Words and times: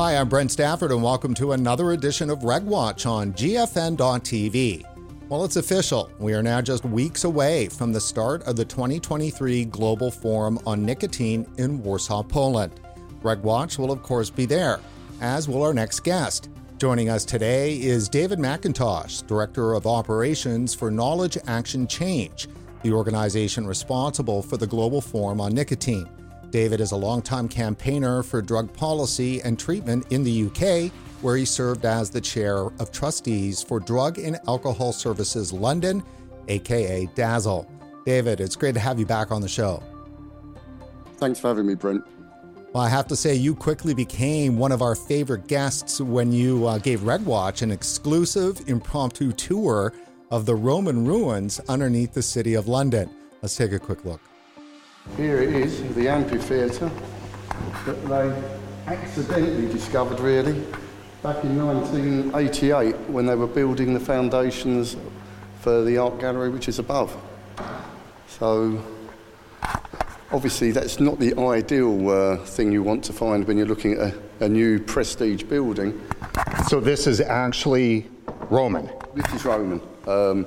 Hi, 0.00 0.16
I'm 0.16 0.30
Brent 0.30 0.50
Stafford, 0.50 0.92
and 0.92 1.02
welcome 1.02 1.34
to 1.34 1.52
another 1.52 1.92
edition 1.92 2.30
of 2.30 2.42
Reg 2.42 2.62
Watch 2.62 3.04
on 3.04 3.34
GFN.TV. 3.34 4.82
Well, 5.28 5.44
it's 5.44 5.56
official. 5.56 6.10
We 6.18 6.32
are 6.32 6.42
now 6.42 6.62
just 6.62 6.86
weeks 6.86 7.24
away 7.24 7.68
from 7.68 7.92
the 7.92 8.00
start 8.00 8.42
of 8.44 8.56
the 8.56 8.64
2023 8.64 9.66
Global 9.66 10.10
Forum 10.10 10.58
on 10.64 10.86
Nicotine 10.86 11.46
in 11.58 11.82
Warsaw, 11.82 12.22
Poland. 12.22 12.80
Reg 13.20 13.40
Watch 13.40 13.76
will, 13.76 13.92
of 13.92 14.02
course, 14.02 14.30
be 14.30 14.46
there, 14.46 14.80
as 15.20 15.50
will 15.50 15.62
our 15.62 15.74
next 15.74 16.00
guest. 16.00 16.48
Joining 16.78 17.10
us 17.10 17.26
today 17.26 17.78
is 17.78 18.08
David 18.08 18.38
MacKintosh, 18.38 19.26
Director 19.26 19.74
of 19.74 19.86
Operations 19.86 20.72
for 20.72 20.90
Knowledge 20.90 21.36
Action 21.46 21.86
Change, 21.86 22.48
the 22.82 22.90
organization 22.90 23.66
responsible 23.66 24.40
for 24.40 24.56
the 24.56 24.66
Global 24.66 25.02
Forum 25.02 25.42
on 25.42 25.52
Nicotine. 25.52 26.08
David 26.50 26.80
is 26.80 26.92
a 26.92 26.96
longtime 26.96 27.48
campaigner 27.48 28.22
for 28.22 28.42
drug 28.42 28.72
policy 28.72 29.40
and 29.42 29.58
treatment 29.58 30.06
in 30.10 30.24
the 30.24 30.46
UK, 30.46 30.92
where 31.22 31.36
he 31.36 31.44
served 31.44 31.84
as 31.84 32.10
the 32.10 32.20
chair 32.20 32.66
of 32.78 32.90
trustees 32.90 33.62
for 33.62 33.78
Drug 33.78 34.18
and 34.18 34.38
Alcohol 34.48 34.92
Services 34.92 35.52
London, 35.52 36.02
aka 36.48 37.06
DASL. 37.14 37.68
David, 38.04 38.40
it's 38.40 38.56
great 38.56 38.74
to 38.74 38.80
have 38.80 38.98
you 38.98 39.06
back 39.06 39.30
on 39.30 39.40
the 39.40 39.48
show. 39.48 39.82
Thanks 41.18 41.38
for 41.38 41.48
having 41.48 41.66
me, 41.66 41.74
Brent. 41.74 42.02
Well, 42.72 42.82
I 42.82 42.88
have 42.88 43.08
to 43.08 43.16
say, 43.16 43.34
you 43.34 43.54
quickly 43.54 43.94
became 43.94 44.56
one 44.56 44.72
of 44.72 44.80
our 44.80 44.94
favorite 44.94 45.48
guests 45.48 46.00
when 46.00 46.32
you 46.32 46.66
uh, 46.66 46.78
gave 46.78 47.02
Reg 47.02 47.22
Watch 47.22 47.62
an 47.62 47.70
exclusive 47.70 48.68
impromptu 48.68 49.32
tour 49.32 49.92
of 50.30 50.46
the 50.46 50.54
Roman 50.54 51.04
ruins 51.04 51.60
underneath 51.68 52.14
the 52.14 52.22
city 52.22 52.54
of 52.54 52.68
London. 52.68 53.10
Let's 53.42 53.56
take 53.56 53.72
a 53.72 53.78
quick 53.78 54.04
look. 54.04 54.20
Here 55.16 55.40
it 55.40 55.54
is, 55.54 55.82
the 55.94 56.08
amphitheatre 56.08 56.90
that 57.86 58.06
they 58.06 58.92
accidentally 58.92 59.66
discovered, 59.68 60.20
really, 60.20 60.52
back 61.22 61.42
in 61.42 61.56
1988 61.56 62.94
when 63.08 63.24
they 63.26 63.34
were 63.34 63.46
building 63.46 63.94
the 63.94 64.00
foundations 64.00 64.96
for 65.60 65.82
the 65.84 65.96
art 65.96 66.18
gallery, 66.20 66.50
which 66.50 66.68
is 66.68 66.78
above. 66.78 67.16
So, 68.28 68.82
obviously, 70.32 70.70
that's 70.70 71.00
not 71.00 71.18
the 71.18 71.36
ideal 71.38 72.10
uh, 72.10 72.36
thing 72.44 72.70
you 72.70 72.82
want 72.82 73.02
to 73.04 73.12
find 73.12 73.46
when 73.46 73.56
you're 73.56 73.66
looking 73.66 73.94
at 73.94 74.14
a, 74.40 74.44
a 74.44 74.48
new 74.48 74.78
prestige 74.78 75.42
building. 75.44 76.00
So, 76.68 76.78
this 76.78 77.06
is 77.06 77.20
actually 77.20 78.06
Roman. 78.50 78.90
This 79.14 79.32
is 79.34 79.44
Roman. 79.44 79.80
Um, 80.06 80.46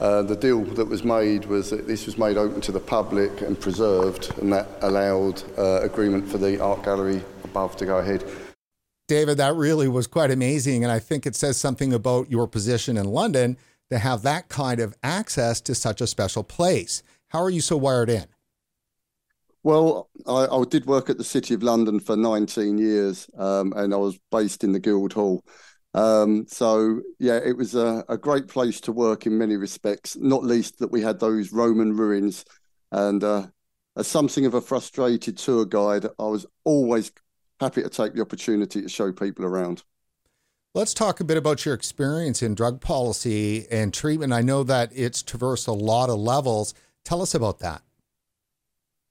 uh, 0.00 0.22
the 0.22 0.36
deal 0.36 0.62
that 0.62 0.86
was 0.86 1.04
made 1.04 1.46
was 1.46 1.70
that 1.70 1.86
this 1.86 2.06
was 2.06 2.18
made 2.18 2.36
open 2.36 2.60
to 2.62 2.72
the 2.72 2.80
public 2.80 3.40
and 3.40 3.58
preserved, 3.58 4.36
and 4.38 4.52
that 4.52 4.68
allowed 4.82 5.42
uh, 5.58 5.80
agreement 5.82 6.28
for 6.28 6.38
the 6.38 6.60
art 6.60 6.82
gallery 6.84 7.22
above 7.44 7.76
to 7.76 7.86
go 7.86 7.98
ahead. 7.98 8.24
David, 9.08 9.38
that 9.38 9.54
really 9.54 9.88
was 9.88 10.06
quite 10.06 10.30
amazing. 10.30 10.82
And 10.82 10.92
I 10.92 10.98
think 10.98 11.26
it 11.26 11.36
says 11.36 11.56
something 11.56 11.92
about 11.92 12.30
your 12.30 12.48
position 12.48 12.96
in 12.96 13.06
London 13.06 13.56
to 13.90 13.98
have 13.98 14.22
that 14.22 14.48
kind 14.48 14.80
of 14.80 14.94
access 15.02 15.60
to 15.62 15.74
such 15.74 16.00
a 16.00 16.06
special 16.06 16.42
place. 16.42 17.02
How 17.28 17.40
are 17.40 17.50
you 17.50 17.60
so 17.60 17.76
wired 17.76 18.10
in? 18.10 18.26
Well, 19.62 20.08
I, 20.26 20.46
I 20.46 20.64
did 20.64 20.86
work 20.86 21.10
at 21.10 21.18
the 21.18 21.24
City 21.24 21.54
of 21.54 21.62
London 21.62 22.00
for 22.00 22.16
19 22.16 22.78
years, 22.78 23.28
um, 23.36 23.72
and 23.74 23.92
I 23.92 23.96
was 23.96 24.18
based 24.30 24.62
in 24.62 24.72
the 24.72 24.78
Guildhall. 24.78 25.44
Um, 25.96 26.46
so 26.46 27.00
yeah, 27.18 27.38
it 27.42 27.56
was 27.56 27.74
a, 27.74 28.04
a, 28.10 28.18
great 28.18 28.48
place 28.48 28.82
to 28.82 28.92
work 28.92 29.24
in 29.24 29.38
many 29.38 29.56
respects. 29.56 30.14
Not 30.14 30.44
least 30.44 30.78
that 30.78 30.92
we 30.92 31.00
had 31.00 31.18
those 31.18 31.52
Roman 31.52 31.96
ruins, 31.96 32.44
and 32.92 33.24
uh, 33.24 33.46
as 33.96 34.06
something 34.06 34.44
of 34.44 34.52
a 34.52 34.60
frustrated 34.60 35.38
tour 35.38 35.64
guide, 35.64 36.04
I 36.18 36.24
was 36.24 36.44
always 36.64 37.12
happy 37.60 37.82
to 37.82 37.88
take 37.88 38.12
the 38.12 38.20
opportunity 38.20 38.82
to 38.82 38.88
show 38.90 39.10
people 39.10 39.46
around. 39.46 39.84
Let's 40.74 40.92
talk 40.92 41.20
a 41.20 41.24
bit 41.24 41.38
about 41.38 41.64
your 41.64 41.74
experience 41.74 42.42
in 42.42 42.54
drug 42.54 42.82
policy 42.82 43.66
and 43.70 43.94
treatment. 43.94 44.34
I 44.34 44.42
know 44.42 44.62
that 44.64 44.90
it's 44.94 45.22
traversed 45.22 45.66
a 45.66 45.72
lot 45.72 46.10
of 46.10 46.18
levels. 46.18 46.74
Tell 47.06 47.22
us 47.22 47.34
about 47.34 47.60
that. 47.60 47.80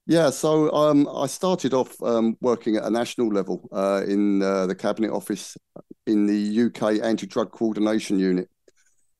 Yeah, 0.06 0.30
so 0.30 0.70
um, 0.72 1.08
I 1.12 1.26
started 1.26 1.74
off 1.74 2.00
um, 2.00 2.36
working 2.40 2.76
at 2.76 2.84
a 2.84 2.90
national 2.90 3.28
level 3.28 3.68
uh, 3.72 4.04
in 4.06 4.40
uh, 4.40 4.66
the 4.66 4.74
Cabinet 4.74 5.10
Office 5.10 5.56
in 6.06 6.26
the 6.26 6.34
UK 6.36 7.00
Anti 7.02 7.26
Drug 7.26 7.50
Coordination 7.50 8.18
Unit 8.20 8.48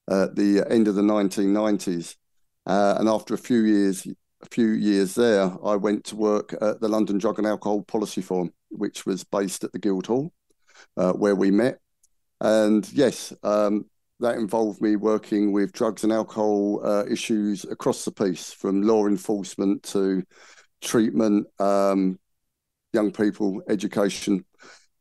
at 0.09 0.37
the 0.37 0.65
end 0.71 0.87
of 0.87 0.95
the 0.95 1.03
1990s. 1.03 2.17
Uh, 2.67 2.97
and 3.01 3.09
after 3.09 3.35
a 3.35 3.39
few 3.39 3.63
years, 3.63 4.07
a 4.43 4.47
few 4.53 4.69
years 4.69 5.17
there, 5.17 5.51
I 5.65 5.75
went 5.75 6.05
to 6.05 6.17
work 6.17 6.55
at 6.61 6.81
the 6.81 6.89
London 6.89 7.19
Drug 7.19 7.39
and 7.39 7.49
Alcohol 7.49 7.83
Policy 7.83 8.23
Forum, 8.23 8.53
which 8.71 9.07
was 9.07 9.25
based 9.25 9.65
at 9.65 9.73
the 9.73 9.81
Guildhall, 9.81 10.33
uh, 10.97 11.13
where 11.13 11.35
we 11.35 11.51
met. 11.51 11.81
And 12.41 12.89
yes, 12.93 13.33
um, 13.43 13.87
that 14.21 14.37
involved 14.37 14.81
me 14.81 14.95
working 14.97 15.53
with 15.53 15.73
drugs 15.73 16.05
and 16.05 16.13
alcohol 16.13 16.81
uh, 16.85 17.05
issues 17.11 17.65
across 17.65 18.05
the 18.05 18.13
piece, 18.13 18.53
from 18.53 18.83
law 18.83 19.07
enforcement 19.07 19.83
to 19.85 20.23
treatment, 20.81 21.47
um, 21.59 22.19
young 22.93 23.11
people, 23.11 23.63
education, 23.69 24.45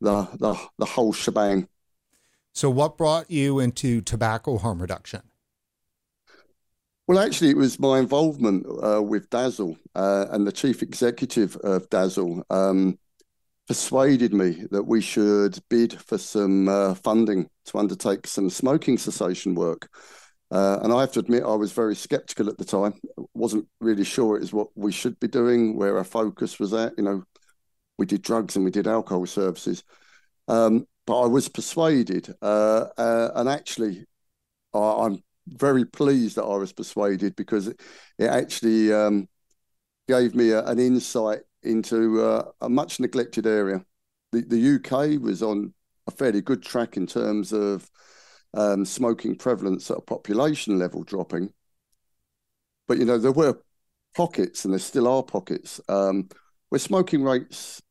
the, 0.01 0.27
the, 0.39 0.59
the 0.77 0.85
whole 0.85 1.13
shebang. 1.13 1.67
So, 2.53 2.69
what 2.69 2.97
brought 2.97 3.29
you 3.29 3.59
into 3.59 4.01
tobacco 4.01 4.57
harm 4.57 4.81
reduction? 4.81 5.21
Well, 7.07 7.19
actually, 7.19 7.51
it 7.51 7.57
was 7.57 7.79
my 7.79 7.99
involvement 7.99 8.65
uh, 8.65 9.01
with 9.01 9.29
DASL 9.29 9.77
uh, 9.93 10.25
and 10.31 10.47
the 10.47 10.51
chief 10.51 10.81
executive 10.81 11.55
of 11.57 11.87
DASL 11.89 12.41
um, 12.49 12.97
persuaded 13.67 14.33
me 14.33 14.65
that 14.71 14.83
we 14.83 15.01
should 15.01 15.59
bid 15.69 15.99
for 16.01 16.17
some 16.17 16.67
uh, 16.67 16.95
funding 16.95 17.49
to 17.65 17.77
undertake 17.77 18.25
some 18.25 18.49
smoking 18.49 18.97
cessation 18.97 19.53
work. 19.53 19.89
Uh, 20.51 20.79
and 20.83 20.93
I 20.93 21.01
have 21.01 21.11
to 21.13 21.19
admit, 21.19 21.43
I 21.43 21.55
was 21.55 21.71
very 21.71 21.95
skeptical 21.95 22.49
at 22.49 22.57
the 22.57 22.65
time. 22.65 22.93
wasn't 23.33 23.67
really 23.79 24.03
sure 24.03 24.35
it 24.35 24.41
was 24.41 24.53
what 24.53 24.67
we 24.75 24.91
should 24.91 25.19
be 25.19 25.27
doing, 25.27 25.75
where 25.75 25.97
our 25.97 26.03
focus 26.03 26.59
was 26.59 26.73
at. 26.73 26.93
You 26.97 27.03
know, 27.03 27.23
we 27.97 28.05
did 28.05 28.21
drugs 28.21 28.55
and 28.55 28.63
we 28.63 28.71
did 28.71 28.87
alcohol 28.87 29.25
services. 29.25 29.83
Um, 30.47 30.87
but 31.07 31.21
I 31.21 31.27
was 31.27 31.49
persuaded, 31.49 32.33
uh, 32.41 32.85
uh, 32.97 33.31
and 33.35 33.49
actually, 33.49 34.05
I, 34.73 35.05
am 35.05 35.23
very 35.47 35.85
pleased 35.85 36.37
that 36.37 36.43
I 36.43 36.57
was 36.57 36.73
persuaded 36.73 37.35
because 37.35 37.67
it, 37.67 37.81
it 38.17 38.25
actually 38.25 38.91
um, 38.91 39.27
gave 40.07 40.35
me 40.35 40.51
a, 40.51 40.65
an 40.65 40.79
insight 40.79 41.41
into 41.63 42.21
uh, 42.21 42.51
a 42.61 42.69
much 42.69 42.99
neglected 42.99 43.45
area. 43.45 43.83
The, 44.31 44.41
the 44.41 44.75
UK 44.75 45.21
was 45.21 45.43
on 45.43 45.73
a 46.07 46.11
fairly 46.11 46.41
good 46.41 46.63
track 46.63 46.97
in 46.97 47.07
terms 47.07 47.53
of 47.53 47.89
um, 48.55 48.85
smoking 48.85 49.35
prevalence 49.35 49.91
at 49.91 49.97
a 49.97 50.01
population 50.01 50.79
level 50.79 51.03
dropping. 51.03 51.53
But, 52.87 52.97
you 52.97 53.05
know, 53.05 53.17
there 53.17 53.31
were 53.31 53.61
pockets, 54.15 54.65
and 54.65 54.73
there 54.73 54.79
still 54.79 55.07
are 55.07 55.23
pockets, 55.23 55.81
um, 55.89 56.29
where 56.69 56.79
smoking 56.79 57.23
rates 57.23 57.81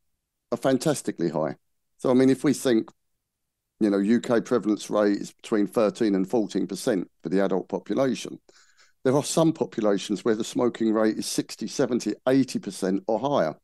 are 0.51 0.59
fantastically 0.59 1.29
high. 1.29 1.57
So, 1.99 2.11
I 2.11 2.15
mean, 2.15 2.31
if 2.31 2.45
we 2.45 2.53
think 2.53 2.91
you 3.81 3.91
know, 3.91 3.99
UK 3.99 4.45
prevalence 4.45 4.89
rate 4.89 5.21
is 5.21 5.33
between 5.33 5.67
13 5.67 6.15
and 6.15 6.29
14% 6.29 7.05
for 7.23 7.29
the 7.29 7.45
adult 7.45 7.69
population. 7.69 8.39
There 9.03 9.15
are 9.15 9.25
some 9.25 9.53
populations 9.53 10.25
where 10.25 10.35
the 10.35 10.45
smoking 10.45 10.93
rate 10.93 11.19
is 11.19 11.27
60, 11.27 11.67
70, 11.67 12.15
80% 12.27 13.01
or 13.07 13.19
higher. 13.19 13.55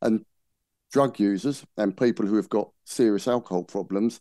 And 0.00 0.24
drug 0.92 1.18
users 1.18 1.64
and 1.76 1.96
people 1.96 2.26
who 2.26 2.36
have 2.36 2.48
got 2.48 2.70
serious 2.84 3.26
alcohol 3.26 3.64
problems 3.64 4.20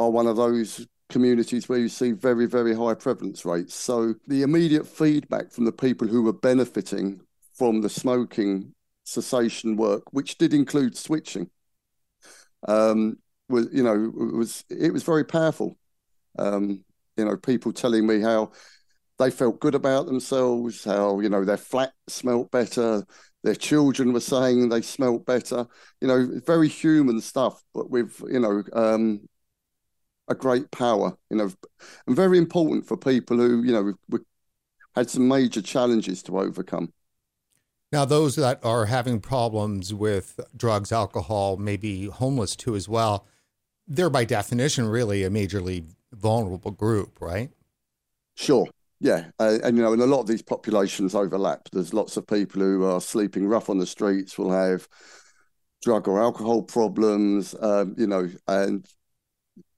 are 0.00 0.10
one 0.10 0.26
of 0.26 0.36
those 0.36 0.86
communities 1.10 1.68
where 1.68 1.78
you 1.78 1.88
see 1.88 2.12
very, 2.12 2.46
very 2.46 2.74
high 2.74 2.94
prevalence 2.94 3.44
rates. 3.44 3.74
So 3.74 4.14
the 4.26 4.42
immediate 4.42 4.86
feedback 4.86 5.50
from 5.50 5.64
the 5.64 5.72
people 5.72 6.08
who 6.08 6.22
were 6.22 6.32
benefiting 6.32 7.20
from 7.54 7.82
the 7.82 7.88
smoking 7.88 8.72
cessation 9.04 9.76
work, 9.76 10.04
which 10.12 10.38
did 10.38 10.54
include 10.54 10.96
switching, 10.96 11.50
um, 12.66 13.16
was 13.48 13.68
you 13.72 13.82
know 13.82 14.12
was 14.36 14.64
it 14.70 14.92
was 14.92 15.02
very 15.02 15.24
powerful. 15.24 15.76
Um, 16.38 16.84
you 17.16 17.24
know, 17.24 17.36
people 17.36 17.72
telling 17.72 18.06
me 18.06 18.20
how 18.20 18.52
they 19.18 19.30
felt 19.30 19.60
good 19.60 19.74
about 19.74 20.06
themselves, 20.06 20.84
how 20.84 21.20
you 21.20 21.28
know 21.28 21.44
their 21.44 21.56
flat 21.56 21.92
smelt 22.08 22.50
better, 22.50 23.04
their 23.42 23.56
children 23.56 24.12
were 24.12 24.20
saying 24.20 24.68
they 24.68 24.82
smelt 24.82 25.26
better. 25.26 25.66
You 26.00 26.08
know, 26.08 26.40
very 26.46 26.68
human 26.68 27.20
stuff, 27.20 27.62
but 27.74 27.90
with 27.90 28.22
you 28.30 28.40
know 28.40 28.62
um, 28.72 29.28
a 30.30 30.34
great 30.34 30.70
power. 30.70 31.16
You 31.28 31.36
know, 31.36 31.50
and 32.06 32.16
very 32.16 32.38
important 32.38 32.86
for 32.86 32.96
people 32.96 33.36
who 33.36 33.62
you 33.62 33.72
know 33.72 33.82
we, 33.82 33.92
we 34.08 34.18
had 34.94 35.10
some 35.10 35.28
major 35.28 35.60
challenges 35.60 36.22
to 36.24 36.38
overcome. 36.38 36.92
Now, 37.92 38.04
those 38.04 38.36
that 38.36 38.64
are 38.64 38.86
having 38.86 39.20
problems 39.20 39.92
with 39.92 40.38
drugs, 40.56 40.92
alcohol, 40.92 41.56
maybe 41.56 42.06
homeless 42.06 42.54
too 42.54 42.76
as 42.76 42.88
well 42.88 43.26
they're 43.90 44.08
by 44.08 44.24
definition 44.24 44.86
really 44.86 45.24
a 45.24 45.30
majorly 45.30 45.84
vulnerable 46.12 46.70
group, 46.70 47.20
right? 47.20 47.50
Sure. 48.36 48.66
Yeah, 49.00 49.30
uh, 49.38 49.58
and 49.64 49.76
you 49.76 49.82
know, 49.82 49.92
and 49.94 50.02
a 50.02 50.06
lot 50.06 50.20
of 50.20 50.26
these 50.26 50.42
populations 50.42 51.14
overlap. 51.14 51.68
There's 51.72 51.94
lots 51.94 52.16
of 52.16 52.26
people 52.26 52.60
who 52.60 52.84
are 52.84 53.00
sleeping 53.00 53.46
rough 53.46 53.70
on 53.70 53.78
the 53.78 53.86
streets, 53.86 54.38
will 54.38 54.52
have 54.52 54.86
drug 55.82 56.06
or 56.06 56.20
alcohol 56.20 56.62
problems, 56.62 57.54
um, 57.60 57.94
you 57.96 58.06
know, 58.06 58.28
and 58.46 58.86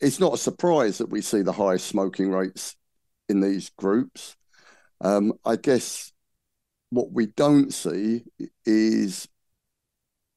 it's 0.03 0.21
not 0.21 0.35
a 0.35 0.39
surprise 0.39 0.99
that 0.99 1.11
we 1.11 1.23
see 1.23 1.43
the 1.43 1.53
highest 1.53 1.87
smoking 1.87 2.31
rates 2.31 2.77
in 3.29 3.41
these 3.41 3.71
groups. 3.71 4.37
Um, 5.01 5.33
I 5.45 5.57
guess 5.57 6.13
what 6.91 7.13
we 7.13 7.27
don't 7.27 7.73
see 7.73 8.25
is 8.67 9.29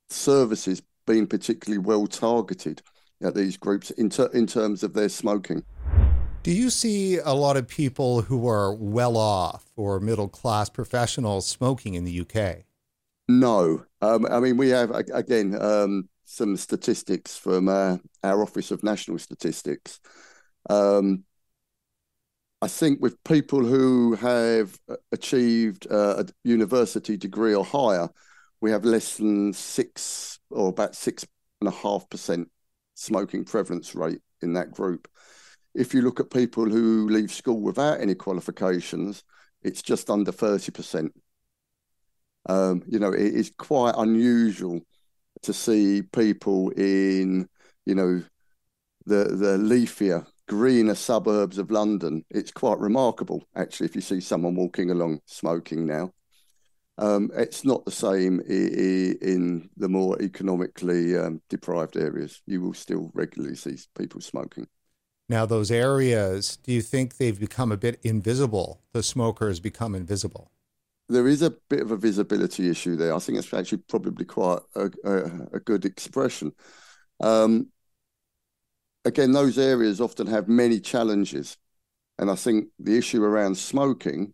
services 0.10 0.82
being 1.08 1.28
particularly 1.28 1.80
well 1.80 2.08
targeted 2.08 2.82
at 3.22 3.34
these 3.36 3.58
groups 3.58 3.92
in, 3.92 4.10
ter- 4.10 4.28
in 4.28 4.46
terms 4.46 4.84
of 4.84 4.94
their 4.94 5.10
smoking. 5.10 5.64
Do 6.44 6.52
you 6.52 6.70
see 6.70 7.18
a 7.18 7.34
lot 7.34 7.58
of 7.58 7.68
people 7.68 8.22
who 8.22 8.48
are 8.48 8.74
well 8.74 9.18
off 9.18 9.66
or 9.76 10.00
middle 10.00 10.30
class 10.30 10.70
professionals 10.70 11.48
smoking 11.48 11.96
in 11.96 12.06
the 12.06 12.22
UK? 12.22 12.66
No. 13.28 13.84
Um, 14.02 14.28
I 14.28 14.40
mean, 14.40 14.58
we 14.58 14.70
have, 14.70 14.92
again, 14.92 15.60
um, 15.60 16.08
some 16.26 16.58
statistics 16.58 17.38
from 17.38 17.70
uh, 17.70 17.98
our 18.24 18.42
Office 18.42 18.72
of 18.72 18.84
National 18.84 19.18
Statistics. 19.20 20.00
Um, 20.70 21.24
I 22.62 22.68
think 22.68 23.02
with 23.02 23.24
people 23.24 23.64
who 23.64 24.16
have 24.16 24.78
achieved 25.12 25.88
uh, 25.90 26.24
a 26.24 26.26
university 26.44 27.16
degree 27.16 27.54
or 27.54 27.64
higher, 27.64 28.10
we 28.60 28.72
have 28.72 28.86
less 28.86 29.18
than 29.18 29.54
six 29.54 30.40
or 30.50 30.70
about 30.70 30.96
six 30.96 31.26
and 31.62 31.68
a 31.68 31.72
half 31.72 32.10
percent 32.10 32.50
smoking 32.96 33.44
prevalence 33.44 33.94
rate 33.94 34.22
in 34.42 34.54
that 34.54 34.72
group. 34.72 35.08
If 35.76 35.94
you 35.94 36.02
look 36.02 36.20
at 36.20 36.32
people 36.32 36.66
who 36.66 37.08
leave 37.10 37.32
school 37.32 37.62
without 37.62 38.00
any 38.02 38.16
qualifications, 38.16 39.24
it's 39.62 39.82
just 39.82 40.10
under 40.10 40.32
30%. 40.32 41.12
Um, 42.48 42.84
you 42.88 43.00
know, 43.00 43.12
it 43.12 43.22
is 43.34 43.52
quite 43.58 43.96
unusual 43.98 44.80
to 45.46 45.54
see 45.54 46.02
people 46.02 46.70
in, 46.72 47.48
you 47.86 47.96
know, 47.96 48.22
the 49.06 49.26
the 49.26 49.58
leafier, 49.58 50.26
greener 50.48 50.96
suburbs 50.96 51.58
of 51.58 51.72
London. 51.72 52.24
It's 52.30 52.52
quite 52.52 52.80
remarkable, 52.80 53.44
actually, 53.56 53.88
if 53.88 53.96
you 53.96 54.02
see 54.02 54.20
someone 54.20 54.56
walking 54.56 54.92
along 54.92 55.22
smoking 55.26 55.86
now. 55.86 56.12
Um, 56.98 57.30
it's 57.36 57.66
not 57.66 57.84
the 57.84 57.92
same 57.92 58.40
in 58.40 59.70
the 59.76 59.90
more 59.90 60.22
economically 60.22 61.18
um, 61.18 61.42
deprived 61.50 61.98
areas. 61.98 62.42
You 62.46 62.62
will 62.62 62.74
still 62.74 63.12
regularly 63.14 63.56
see 63.56 63.78
people 63.98 64.22
smoking. 64.22 64.68
Now, 65.28 65.46
those 65.46 65.72
areas, 65.72 66.58
do 66.58 66.72
you 66.72 66.82
think 66.82 67.18
they've 67.18 67.40
become 67.40 67.72
a 67.72 67.78
bit 67.78 68.00
invisible? 68.04 68.82
The 68.94 69.04
smokers 69.04 69.60
become 69.60 69.96
invisible? 69.96 70.52
There 71.08 71.28
is 71.28 71.42
a 71.42 71.52
bit 71.70 71.82
of 71.82 71.92
a 71.92 71.98
visibility 71.98 72.70
issue 72.70 72.96
there. 72.96 73.14
I 73.14 73.20
think 73.20 73.38
it's 73.38 73.54
actually 73.54 73.84
probably 73.88 74.26
quite 74.26 74.60
a, 74.76 74.90
a, 75.04 75.24
a 75.54 75.60
good 75.60 75.86
expression. 75.86 76.52
Um, 77.20 77.68
again, 79.04 79.32
those 79.32 79.58
areas 79.58 80.02
often 80.02 80.28
have 80.28 80.48
many 80.48 80.80
challenges. 80.80 81.58
And 82.18 82.32
I 82.32 82.36
think 82.36 82.70
the 82.80 82.98
issue 82.98 83.24
around 83.24 83.58
smoking 83.58 84.34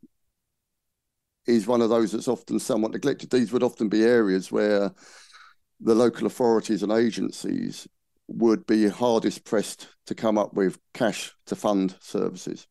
is 1.45 1.67
one 1.67 1.81
of 1.81 1.89
those 1.89 2.11
that's 2.11 2.27
often 2.27 2.59
somewhat 2.59 2.91
neglected. 2.91 3.29
These 3.29 3.51
would 3.51 3.63
often 3.63 3.89
be 3.89 4.03
areas 4.03 4.51
where 4.51 4.91
the 5.79 5.95
local 5.95 6.27
authorities 6.27 6.83
and 6.83 6.91
agencies 6.91 7.87
would 8.27 8.65
be 8.65 8.87
hardest 8.87 9.43
pressed 9.43 9.87
to 10.05 10.15
come 10.15 10.37
up 10.37 10.53
with 10.53 10.79
cash 10.93 11.33
to 11.47 11.55
fund 11.55 11.95
services. 11.99 12.67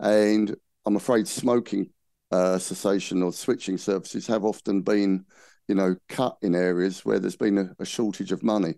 And 0.00 0.56
I'm 0.86 0.96
afraid 0.96 1.28
smoking 1.28 1.90
uh, 2.30 2.58
cessation 2.58 3.22
or 3.22 3.32
switching 3.32 3.78
services 3.78 4.26
have 4.26 4.44
often 4.44 4.82
been, 4.82 5.24
you 5.68 5.74
know, 5.74 5.96
cut 6.08 6.36
in 6.42 6.54
areas 6.54 7.04
where 7.04 7.18
there's 7.18 7.36
been 7.36 7.58
a, 7.58 7.74
a 7.78 7.84
shortage 7.84 8.32
of 8.32 8.42
money. 8.42 8.74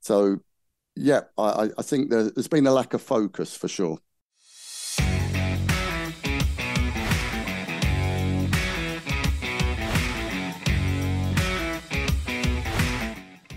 So, 0.00 0.38
yeah, 0.96 1.22
I, 1.38 1.70
I 1.78 1.82
think 1.82 2.10
there's 2.10 2.48
been 2.48 2.66
a 2.66 2.72
lack 2.72 2.94
of 2.94 3.02
focus 3.02 3.56
for 3.56 3.68
sure. 3.68 3.98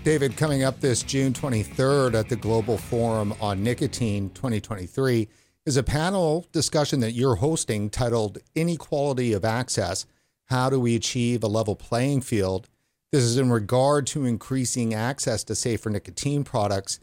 David, 0.06 0.36
coming 0.36 0.62
up 0.62 0.78
this 0.78 1.02
June 1.02 1.32
23rd 1.32 2.14
at 2.14 2.28
the 2.28 2.36
Global 2.36 2.78
Forum 2.78 3.34
on 3.40 3.60
Nicotine 3.64 4.30
2023 4.30 5.26
is 5.66 5.76
a 5.76 5.82
panel 5.82 6.46
discussion 6.52 7.00
that 7.00 7.12
you're 7.12 7.34
hosting 7.34 7.90
titled 7.90 8.38
Inequality 8.54 9.32
of 9.32 9.44
Access 9.44 10.06
How 10.44 10.70
Do 10.70 10.78
We 10.78 10.94
Achieve 10.94 11.42
a 11.42 11.48
Level 11.48 11.74
Playing 11.74 12.20
Field? 12.20 12.68
This 13.10 13.24
is 13.24 13.36
in 13.36 13.50
regard 13.50 14.06
to 14.08 14.24
increasing 14.24 14.94
access 14.94 15.42
to 15.44 15.56
safer 15.56 15.90
nicotine 15.90 16.44
products. 16.44 17.00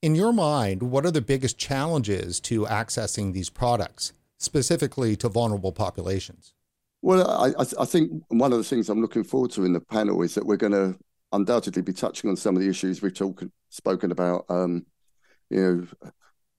In 0.00 0.14
your 0.14 0.32
mind, 0.32 0.84
what 0.84 1.04
are 1.04 1.10
the 1.10 1.20
biggest 1.20 1.58
challenges 1.58 2.38
to 2.42 2.66
accessing 2.66 3.32
these 3.32 3.50
products, 3.50 4.12
specifically 4.38 5.16
to 5.16 5.28
vulnerable 5.28 5.72
populations? 5.72 6.54
Well, 7.02 7.28
I, 7.28 7.52
I 7.80 7.84
think 7.84 8.22
one 8.28 8.52
of 8.52 8.58
the 8.58 8.64
things 8.64 8.88
I'm 8.88 9.02
looking 9.02 9.24
forward 9.24 9.50
to 9.52 9.64
in 9.64 9.72
the 9.72 9.80
panel 9.80 10.22
is 10.22 10.36
that 10.36 10.46
we're 10.46 10.56
going 10.56 10.72
to 10.72 10.96
undoubtedly 11.32 11.82
be 11.82 11.92
touching 11.92 12.30
on 12.30 12.36
some 12.36 12.54
of 12.54 12.62
the 12.62 12.68
issues 12.68 13.02
we've 13.02 13.12
talk, 13.12 13.42
spoken 13.70 14.12
about. 14.12 14.44
Um, 14.48 14.86
you 15.50 15.88
know, 16.00 16.10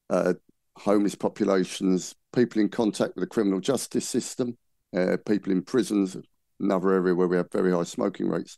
uh, 0.10 0.34
homeless 0.78 1.16
populations, 1.16 2.16
people 2.34 2.62
in 2.62 2.70
contact 2.70 3.16
with 3.16 3.24
the 3.24 3.28
criminal 3.28 3.60
justice 3.60 4.08
system, 4.08 4.58
uh, 4.96 5.18
people 5.26 5.52
in 5.52 5.62
prisons, 5.62 6.18
another 6.60 6.94
area 6.94 7.16
where 7.16 7.28
we 7.28 7.38
have 7.38 7.52
very 7.52 7.72
high 7.72 7.84
smoking 7.84 8.30
rates. 8.30 8.58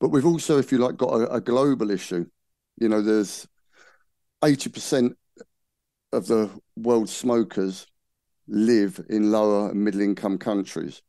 But 0.00 0.10
we've 0.10 0.26
also, 0.26 0.58
if 0.58 0.70
you 0.70 0.78
like, 0.78 0.96
got 0.96 1.14
a, 1.14 1.34
a 1.34 1.40
global 1.40 1.90
issue. 1.90 2.26
You 2.80 2.88
know, 2.88 3.02
there's 3.02 3.46
80% 4.42 5.14
of 6.12 6.26
the 6.26 6.50
world's 6.76 7.14
smokers 7.14 7.86
live 8.46 9.00
in 9.10 9.30
lower 9.30 9.70
and 9.70 9.84
middle 9.84 10.00
income 10.00 10.38
countries. 10.38 11.02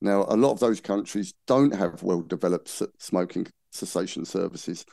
Now, 0.00 0.24
a 0.28 0.36
lot 0.36 0.52
of 0.52 0.60
those 0.60 0.80
countries 0.80 1.34
don't 1.46 1.74
have 1.74 2.02
well 2.02 2.22
developed 2.22 2.82
smoking 2.98 3.46
cessation 3.70 4.24
services. 4.24 4.84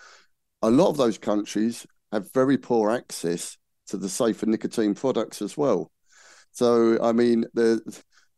A 0.62 0.70
lot 0.70 0.90
of 0.90 0.98
those 0.98 1.18
countries 1.18 1.86
have 2.12 2.32
very 2.34 2.58
poor 2.58 2.92
access 2.92 3.58
to 3.90 3.98
the 3.98 4.10
safer 4.10 4.46
nicotine 4.46 4.96
products 4.96 5.42
as 5.42 5.58
well. 5.58 5.92
So, 6.52 6.98
I 7.02 7.12
mean, 7.12 7.46
the, 7.54 7.82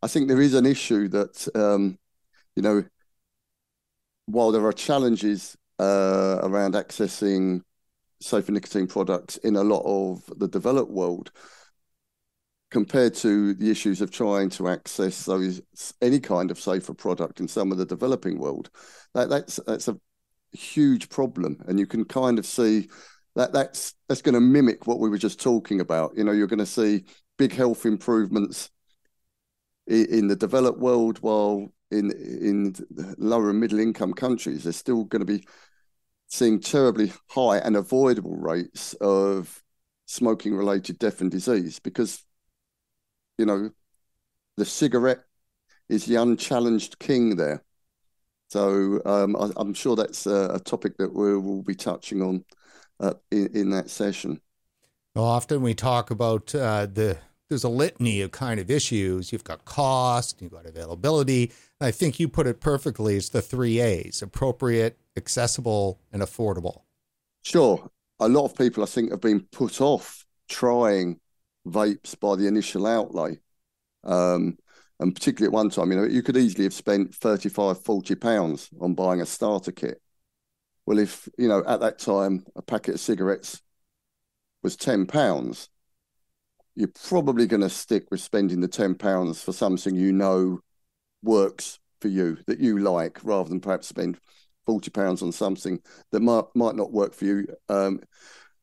I 0.01 0.07
think 0.07 0.27
there 0.27 0.41
is 0.41 0.53
an 0.53 0.65
issue 0.65 1.07
that, 1.09 1.47
um, 1.55 1.97
you 2.55 2.61
know, 2.61 2.83
while 4.25 4.51
there 4.51 4.65
are 4.65 4.73
challenges 4.73 5.57
uh, 5.79 6.39
around 6.43 6.73
accessing 6.73 7.61
safer 8.19 8.51
nicotine 8.51 8.87
products 8.87 9.37
in 9.37 9.55
a 9.55 9.63
lot 9.63 9.83
of 9.85 10.23
the 10.37 10.47
developed 10.47 10.91
world, 10.91 11.31
compared 12.69 13.13
to 13.13 13.53
the 13.55 13.69
issues 13.69 13.99
of 13.99 14.11
trying 14.11 14.49
to 14.49 14.69
access 14.69 15.25
those 15.25 15.61
any 16.01 16.19
kind 16.19 16.51
of 16.51 16.59
safer 16.59 16.93
product 16.93 17.41
in 17.41 17.47
some 17.47 17.71
of 17.71 17.77
the 17.77 17.85
developing 17.85 18.39
world, 18.39 18.69
that 19.13 19.29
that's 19.29 19.59
that's 19.67 19.87
a 19.87 19.97
huge 20.53 21.09
problem, 21.09 21.57
and 21.67 21.79
you 21.79 21.85
can 21.85 22.05
kind 22.05 22.39
of 22.39 22.45
see 22.45 22.89
that 23.35 23.53
that's 23.53 23.93
that's 24.07 24.21
going 24.21 24.33
to 24.33 24.41
mimic 24.41 24.87
what 24.87 24.99
we 24.99 25.09
were 25.09 25.17
just 25.17 25.41
talking 25.41 25.79
about. 25.79 26.15
You 26.15 26.23
know, 26.23 26.31
you're 26.31 26.47
going 26.47 26.59
to 26.59 26.65
see 26.65 27.05
big 27.37 27.53
health 27.53 27.85
improvements 27.85 28.69
in, 29.87 30.05
in 30.07 30.27
the 30.27 30.35
developed 30.35 30.79
world, 30.79 31.19
while 31.19 31.71
in 31.91 32.11
in 32.11 32.75
lower 33.17 33.49
and 33.49 33.59
middle 33.59 33.79
income 33.79 34.13
countries, 34.13 34.63
they're 34.63 34.73
still 34.73 35.03
going 35.05 35.25
to 35.25 35.25
be 35.25 35.45
seeing 36.27 36.59
terribly 36.59 37.11
high 37.29 37.57
and 37.57 37.75
avoidable 37.75 38.35
rates 38.35 38.93
of 38.95 39.61
smoking 40.05 40.55
related 40.55 40.97
death 40.97 41.21
and 41.21 41.29
disease 41.29 41.79
because 41.79 42.23
you 43.37 43.45
know 43.45 43.69
the 44.57 44.65
cigarette 44.65 45.23
is 45.89 46.05
the 46.05 46.15
unchallenged 46.15 46.99
king 46.99 47.35
there 47.35 47.63
so 48.49 49.01
um, 49.05 49.35
I, 49.37 49.61
am 49.61 49.73
sure 49.73 49.95
that's 49.95 50.25
a, 50.25 50.51
a, 50.55 50.59
topic 50.59 50.97
that 50.97 51.13
we 51.13 51.37
will 51.37 51.63
be 51.63 51.75
touching 51.75 52.21
on 52.21 52.43
uh, 53.01 53.13
in, 53.31 53.49
in, 53.53 53.69
that 53.71 53.89
session. 53.89 54.39
Well, 55.15 55.25
often 55.25 55.61
we 55.61 55.73
talk 55.73 56.11
about 56.11 56.53
uh, 56.55 56.85
the 56.85 57.17
there's 57.49 57.63
a 57.65 57.69
litany 57.69 58.21
of 58.21 58.31
kind 58.31 58.61
of 58.61 58.71
issues. 58.71 59.33
You've 59.33 59.43
got 59.43 59.65
cost, 59.65 60.41
you've 60.41 60.53
got 60.53 60.65
availability. 60.65 61.51
I 61.81 61.91
think 61.91 62.17
you 62.17 62.29
put 62.29 62.47
it 62.47 62.61
perfectly. 62.61 63.17
It's 63.17 63.29
the 63.29 63.41
three 63.41 63.79
A's: 63.79 64.21
appropriate, 64.21 64.97
accessible, 65.17 65.99
and 66.13 66.21
affordable. 66.21 66.83
Sure. 67.41 67.89
A 68.19 68.29
lot 68.29 68.45
of 68.45 68.55
people, 68.55 68.83
I 68.83 68.85
think, 68.85 69.09
have 69.11 69.19
been 69.19 69.41
put 69.51 69.81
off 69.81 70.25
trying 70.47 71.19
vapes 71.67 72.17
by 72.19 72.35
the 72.35 72.47
initial 72.47 72.85
outlay. 72.85 73.39
Um, 74.03 74.57
and 74.99 75.15
particularly 75.15 75.47
at 75.47 75.53
one 75.53 75.71
time, 75.71 75.91
you 75.91 75.97
know, 75.97 76.03
you 76.03 76.21
could 76.21 76.37
easily 76.37 76.65
have 76.65 76.73
spent 76.73 77.15
35, 77.15 77.81
40 77.81 78.15
pounds 78.15 78.69
on 78.79 78.93
buying 78.93 79.19
a 79.19 79.25
starter 79.25 79.71
kit. 79.71 79.99
Well, 80.85 80.99
if, 80.99 81.29
you 81.37 81.47
know, 81.47 81.63
at 81.65 81.79
that 81.81 81.99
time, 81.99 82.45
a 82.55 82.61
packet 82.61 82.95
of 82.95 82.99
cigarettes 82.99 83.61
was 84.63 84.75
10 84.75 85.05
pounds, 85.05 85.69
you're 86.75 86.89
probably 87.07 87.45
going 87.47 87.61
to 87.61 87.69
stick 87.69 88.05
with 88.09 88.21
spending 88.21 88.61
the 88.61 88.67
10 88.67 88.95
pounds 88.95 89.41
for 89.43 89.53
something 89.53 89.95
you 89.95 90.11
know 90.11 90.59
works 91.23 91.79
for 91.99 92.07
you, 92.07 92.37
that 92.47 92.59
you 92.59 92.79
like, 92.79 93.19
rather 93.23 93.49
than 93.49 93.59
perhaps 93.59 93.87
spend 93.87 94.19
forty 94.65 94.89
pounds 94.89 95.21
on 95.21 95.31
something 95.31 95.79
that 96.11 96.21
might 96.21 96.45
might 96.55 96.75
not 96.75 96.91
work 96.91 97.13
for 97.13 97.25
you, 97.25 97.47
um, 97.69 98.01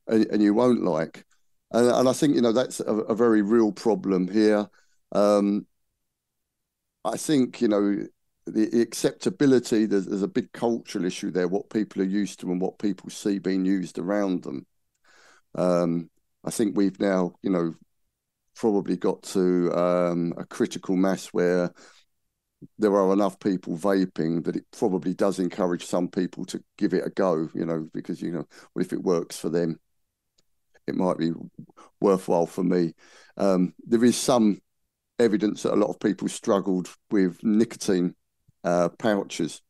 and, 0.07 0.25
and, 0.27 0.43
you 0.43 0.53
won't 0.53 0.83
like. 0.83 1.25
And, 1.71 1.87
and, 1.87 2.09
I 2.09 2.13
think 2.13 2.35
you 2.35 2.41
know 2.41 2.51
that's 2.51 2.79
a, 2.79 2.93
a 2.93 3.15
very 3.15 3.41
real 3.41 3.71
problem 3.71 4.27
here. 4.27 4.67
Um, 5.11 5.65
I 7.05 7.17
think 7.17 7.61
you 7.61 7.67
know 7.67 8.05
the 8.49 8.81
acceptability. 8.81 9.85
There's, 9.85 10.05
there's, 10.05 10.21
a 10.21 10.27
big 10.27 10.51
cultural 10.51 11.05
issue 11.05 11.31
there. 11.31 11.47
What 11.47 11.69
people 11.69 12.01
are 12.01 12.05
used 12.05 12.39
to 12.41 12.51
and 12.51 12.61
what 12.61 12.79
people 12.79 13.09
see 13.09 13.39
being 13.39 13.65
used 13.65 13.99
around 13.99 14.43
them. 14.43 14.65
Um, 15.55 16.09
I 16.43 16.51
think 16.51 16.77
we've 16.77 16.99
now 16.99 17.33
you 17.41 17.49
know 17.49 17.73
probably 18.55 18.97
got 18.97 19.23
to 19.23 19.73
um, 19.73 20.33
a 20.37 20.45
critical 20.45 20.95
mass 20.95 21.27
where 21.27 21.71
there 22.77 22.95
are 22.95 23.13
enough 23.13 23.39
people 23.39 23.77
vaping 23.77 24.43
that 24.43 24.55
it 24.55 24.65
probably 24.77 25.13
does 25.13 25.39
encourage 25.39 25.85
some 25.85 26.09
people 26.09 26.43
to 26.45 26.61
give 26.77 26.93
it 26.93 27.05
a 27.05 27.09
go, 27.09 27.49
you 27.53 27.65
know, 27.65 27.87
because, 27.93 28.21
you 28.21 28.31
know, 28.31 28.45
well, 28.75 28.85
if 28.85 28.91
it 28.91 29.01
works 29.01 29.37
for 29.37 29.49
them, 29.49 29.79
it 30.87 30.95
might 30.95 31.17
be 31.17 31.31
worthwhile 32.01 32.45
for 32.45 32.63
me. 32.63 32.93
Um, 33.37 33.73
there 33.85 34.03
is 34.03 34.17
some 34.17 34.59
evidence 35.19 35.63
that 35.63 35.73
a 35.73 35.75
lot 35.75 35.89
of 35.89 35.99
people 35.99 36.27
struggled 36.27 36.89
with 37.11 37.41
nicotine 37.43 38.15
uh, 38.63 38.89
pouches 38.89 39.61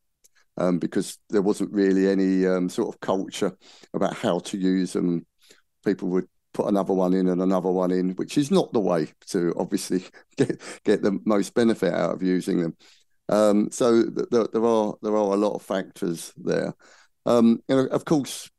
um, 0.56 0.78
because 0.78 1.18
there 1.30 1.42
wasn't 1.42 1.72
really 1.72 2.08
any 2.08 2.46
um, 2.46 2.68
sort 2.68 2.94
of 2.94 3.00
culture 3.00 3.56
about 3.94 4.14
how 4.14 4.38
to 4.40 4.58
use 4.58 4.92
them. 4.92 5.26
People 5.84 6.08
would 6.10 6.28
put 6.52 6.68
another 6.68 6.92
one 6.92 7.14
in 7.14 7.28
and 7.28 7.40
another 7.40 7.70
one 7.70 7.90
in, 7.90 8.10
which 8.10 8.36
is 8.36 8.50
not 8.50 8.72
the 8.72 8.80
way 8.80 9.08
to 9.28 9.54
obviously 9.56 10.04
get 10.36 10.60
get 10.84 11.02
the 11.02 11.18
most 11.24 11.54
benefit 11.54 11.94
out 11.94 12.14
of 12.14 12.22
using 12.22 12.60
them. 12.60 12.76
Um, 13.28 13.70
so 13.70 14.02
th- 14.02 14.28
there 14.30 14.64
are 14.64 14.94
there 15.02 15.12
are 15.16 15.34
a 15.34 15.36
lot 15.36 15.54
of 15.54 15.62
factors 15.62 16.32
there. 16.36 16.74
Um, 17.26 17.62
you 17.68 17.76
know, 17.76 17.86
of 17.86 18.04
course, 18.04 18.50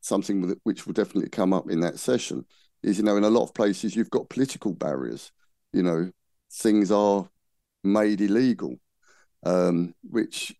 something 0.00 0.54
which 0.62 0.86
will 0.86 0.94
definitely 0.94 1.30
come 1.30 1.52
up 1.52 1.70
in 1.70 1.80
that 1.80 1.98
session 1.98 2.44
is 2.82 2.98
you 2.98 3.04
know 3.04 3.16
in 3.16 3.24
a 3.24 3.30
lot 3.30 3.42
of 3.42 3.54
places 3.54 3.94
you've 3.94 4.10
got 4.10 4.28
political 4.28 4.72
barriers. 4.72 5.32
You 5.72 5.82
know, 5.82 6.10
things 6.52 6.90
are 6.90 7.28
made 7.84 8.20
illegal, 8.20 8.78
um, 9.46 9.94
which 10.10 10.54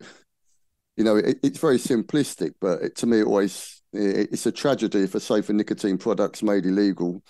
you 0.96 1.04
know 1.04 1.16
it, 1.16 1.38
it's 1.42 1.58
very 1.58 1.78
simplistic, 1.78 2.52
but 2.60 2.82
it, 2.82 2.96
to 2.96 3.06
me 3.06 3.20
it 3.20 3.26
always 3.26 3.82
it's 3.92 4.46
a 4.46 4.52
tragedy 4.52 5.06
for 5.06 5.20
safer 5.20 5.52
nicotine 5.52 5.98
products 5.98 6.42
made 6.42 6.66
illegal, 6.66 7.22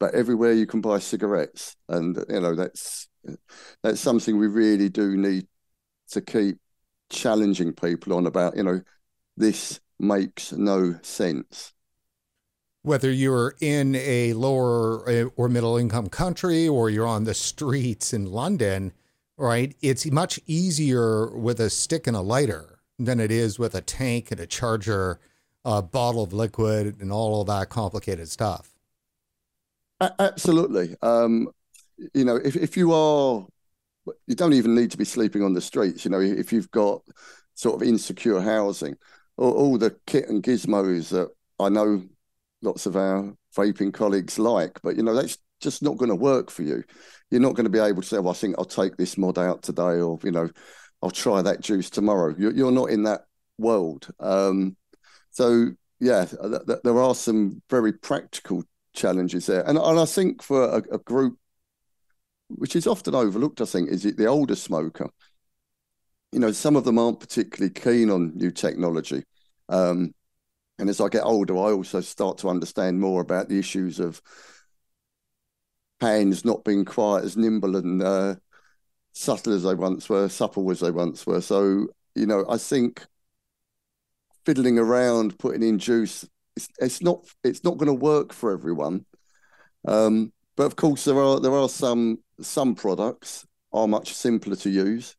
but 0.00 0.14
everywhere 0.14 0.52
you 0.52 0.66
can 0.66 0.80
buy 0.80 0.98
cigarettes, 0.98 1.76
and 1.88 2.24
you 2.28 2.40
know 2.40 2.54
that's 2.54 3.08
that's 3.82 4.00
something 4.00 4.38
we 4.38 4.48
really 4.48 4.88
do 4.88 5.16
need 5.16 5.46
to 6.10 6.20
keep 6.20 6.58
challenging 7.10 7.72
people 7.72 8.14
on 8.14 8.26
about. 8.26 8.56
You 8.56 8.64
know, 8.64 8.80
this 9.36 9.80
makes 10.00 10.52
no 10.52 10.98
sense. 11.02 11.72
Whether 12.84 13.12
you're 13.12 13.54
in 13.60 13.94
a 13.94 14.32
lower 14.32 15.08
uh, 15.08 15.28
or 15.36 15.48
middle 15.48 15.76
income 15.76 16.08
country 16.08 16.66
or 16.66 16.90
you're 16.90 17.06
on 17.06 17.22
the 17.22 17.34
streets 17.34 18.12
in 18.12 18.26
London, 18.26 18.92
right? 19.42 19.74
It's 19.82 20.06
much 20.06 20.38
easier 20.46 21.36
with 21.36 21.58
a 21.58 21.68
stick 21.68 22.06
and 22.06 22.16
a 22.16 22.20
lighter 22.20 22.78
than 22.98 23.18
it 23.18 23.32
is 23.32 23.58
with 23.58 23.74
a 23.74 23.80
tank 23.80 24.30
and 24.30 24.40
a 24.40 24.46
charger 24.46 25.18
a 25.64 25.82
bottle 25.82 26.22
of 26.22 26.32
liquid 26.32 27.00
and 27.00 27.12
all 27.12 27.40
of 27.40 27.46
that 27.48 27.68
complicated 27.68 28.28
stuff. 28.28 28.72
Absolutely. 30.18 30.96
Um, 31.02 31.48
you 32.14 32.24
know, 32.24 32.36
if, 32.36 32.56
if 32.56 32.76
you 32.76 32.92
are, 32.92 33.46
you 34.26 34.34
don't 34.34 34.54
even 34.54 34.74
need 34.74 34.90
to 34.90 34.96
be 34.96 35.04
sleeping 35.04 35.42
on 35.42 35.54
the 35.54 35.60
streets. 35.60 36.04
You 36.04 36.10
know, 36.10 36.20
if 36.20 36.52
you've 36.52 36.70
got 36.72 37.02
sort 37.54 37.80
of 37.80 37.86
insecure 37.86 38.40
housing, 38.40 38.96
all, 39.36 39.52
all 39.52 39.78
the 39.78 39.96
kit 40.06 40.28
and 40.28 40.42
gizmos 40.42 41.10
that 41.10 41.30
I 41.60 41.68
know 41.68 42.02
lots 42.62 42.86
of 42.86 42.96
our 42.96 43.32
vaping 43.56 43.92
colleagues 43.92 44.38
like, 44.38 44.80
but 44.82 44.96
you 44.96 45.02
know, 45.02 45.14
that's 45.14 45.38
just 45.60 45.82
not 45.82 45.96
going 45.96 46.10
to 46.10 46.16
work 46.16 46.50
for 46.50 46.62
you. 46.62 46.82
You're 47.32 47.40
not 47.40 47.54
going 47.54 47.64
to 47.64 47.70
be 47.70 47.78
able 47.78 48.02
to 48.02 48.08
say, 48.08 48.18
well, 48.18 48.30
I 48.30 48.36
think 48.36 48.56
I'll 48.58 48.64
take 48.66 48.96
this 48.96 49.16
mod 49.16 49.38
out 49.38 49.62
today, 49.62 50.00
or, 50.00 50.18
you 50.22 50.30
know, 50.30 50.50
I'll 51.02 51.10
try 51.10 51.40
that 51.40 51.62
juice 51.62 51.88
tomorrow. 51.88 52.34
You're, 52.38 52.52
you're 52.52 52.70
not 52.70 52.90
in 52.90 53.04
that 53.04 53.22
world. 53.58 54.06
Um, 54.20 54.76
so 55.30 55.70
yeah, 55.98 56.26
th- 56.26 56.66
th- 56.66 56.80
there 56.84 57.00
are 57.00 57.14
some 57.14 57.62
very 57.70 57.92
practical 57.92 58.64
challenges 58.92 59.46
there, 59.46 59.66
and 59.66 59.78
and 59.78 59.98
I 59.98 60.04
think 60.04 60.42
for 60.42 60.64
a, 60.64 60.82
a 60.92 60.98
group 60.98 61.38
which 62.48 62.76
is 62.76 62.86
often 62.86 63.14
overlooked, 63.14 63.62
I 63.62 63.64
think, 63.64 63.88
is 63.88 64.02
the 64.02 64.26
older 64.26 64.54
smoker. 64.54 65.08
You 66.32 66.40
know, 66.40 66.52
some 66.52 66.76
of 66.76 66.84
them 66.84 66.98
aren't 66.98 67.20
particularly 67.20 67.72
keen 67.72 68.10
on 68.10 68.36
new 68.36 68.50
technology. 68.50 69.22
Um, 69.70 70.12
and 70.78 70.90
as 70.90 71.00
I 71.00 71.08
get 71.08 71.24
older, 71.24 71.56
I 71.56 71.72
also 71.72 72.00
start 72.00 72.38
to 72.38 72.50
understand 72.50 73.00
more 73.00 73.22
about 73.22 73.48
the 73.48 73.58
issues 73.58 74.00
of 74.00 74.20
hands 76.02 76.44
not 76.44 76.64
being 76.64 76.84
quite 76.84 77.24
as 77.24 77.36
nimble 77.36 77.76
and 77.76 78.02
uh, 78.02 78.34
subtle 79.12 79.54
as 79.54 79.62
they 79.62 79.74
once 79.74 80.08
were, 80.08 80.28
supple 80.28 80.70
as 80.70 80.80
they 80.80 80.90
once 80.90 81.26
were. 81.26 81.40
So, 81.40 81.86
you 82.14 82.26
know, 82.26 82.44
I 82.48 82.58
think 82.58 83.06
fiddling 84.44 84.78
around, 84.78 85.38
putting 85.38 85.62
in 85.62 85.78
juice. 85.78 86.28
It's, 86.56 86.68
it's 86.78 87.02
not 87.02 87.24
it's 87.44 87.64
not 87.64 87.78
going 87.78 87.86
to 87.86 87.94
work 87.94 88.32
for 88.32 88.52
everyone. 88.52 89.06
Um, 89.86 90.32
but 90.56 90.64
of 90.64 90.76
course, 90.76 91.04
there 91.04 91.18
are 91.18 91.40
there 91.40 91.54
are 91.54 91.68
some 91.68 92.18
some 92.40 92.74
products 92.74 93.46
are 93.72 93.88
much 93.88 94.12
simpler 94.12 94.56
to 94.56 94.70
use, 94.70 95.16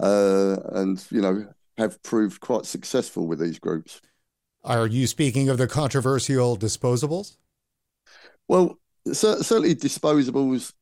uh, 0.00 0.56
and 0.72 1.04
you 1.10 1.20
know 1.20 1.46
have 1.76 2.02
proved 2.02 2.40
quite 2.40 2.66
successful 2.66 3.28
with 3.28 3.38
these 3.38 3.58
groups. 3.58 4.00
Are 4.64 4.88
you 4.88 5.06
speaking 5.06 5.48
of 5.48 5.58
the 5.58 5.68
controversial 5.68 6.56
disposables? 6.56 7.36
Well, 8.48 8.78
certainly 9.14 9.74
disposables 9.74 10.72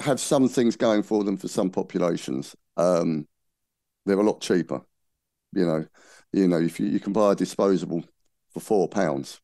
have 0.00 0.20
some 0.20 0.48
things 0.48 0.76
going 0.76 1.02
for 1.02 1.24
them 1.24 1.36
for 1.36 1.48
some 1.48 1.70
populations. 1.70 2.54
Um, 2.76 3.26
they're 4.06 4.18
a 4.18 4.22
lot 4.22 4.40
cheaper. 4.40 4.82
You 5.52 5.66
know, 5.66 5.86
you 6.32 6.48
know, 6.48 6.58
if 6.60 6.78
you, 6.80 6.86
you 6.86 7.00
can 7.00 7.12
buy 7.12 7.32
a 7.32 7.36
disposable 7.36 8.04
for 8.50 8.60
four 8.60 8.88
pounds, 8.88 9.40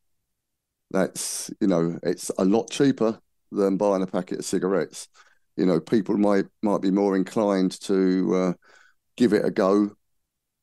that's 0.90 1.50
you 1.60 1.66
know, 1.66 1.98
it's 2.02 2.30
a 2.38 2.44
lot 2.44 2.70
cheaper 2.70 3.18
than 3.50 3.76
buying 3.76 4.02
a 4.02 4.06
packet 4.06 4.40
of 4.40 4.44
cigarettes. 4.44 5.08
You 5.56 5.66
know, 5.66 5.80
people 5.80 6.16
might 6.18 6.46
might 6.62 6.82
be 6.82 6.90
more 6.90 7.16
inclined 7.16 7.80
to 7.82 8.34
uh, 8.36 8.52
give 9.16 9.32
it 9.32 9.44
a 9.44 9.50
go, 9.50 9.90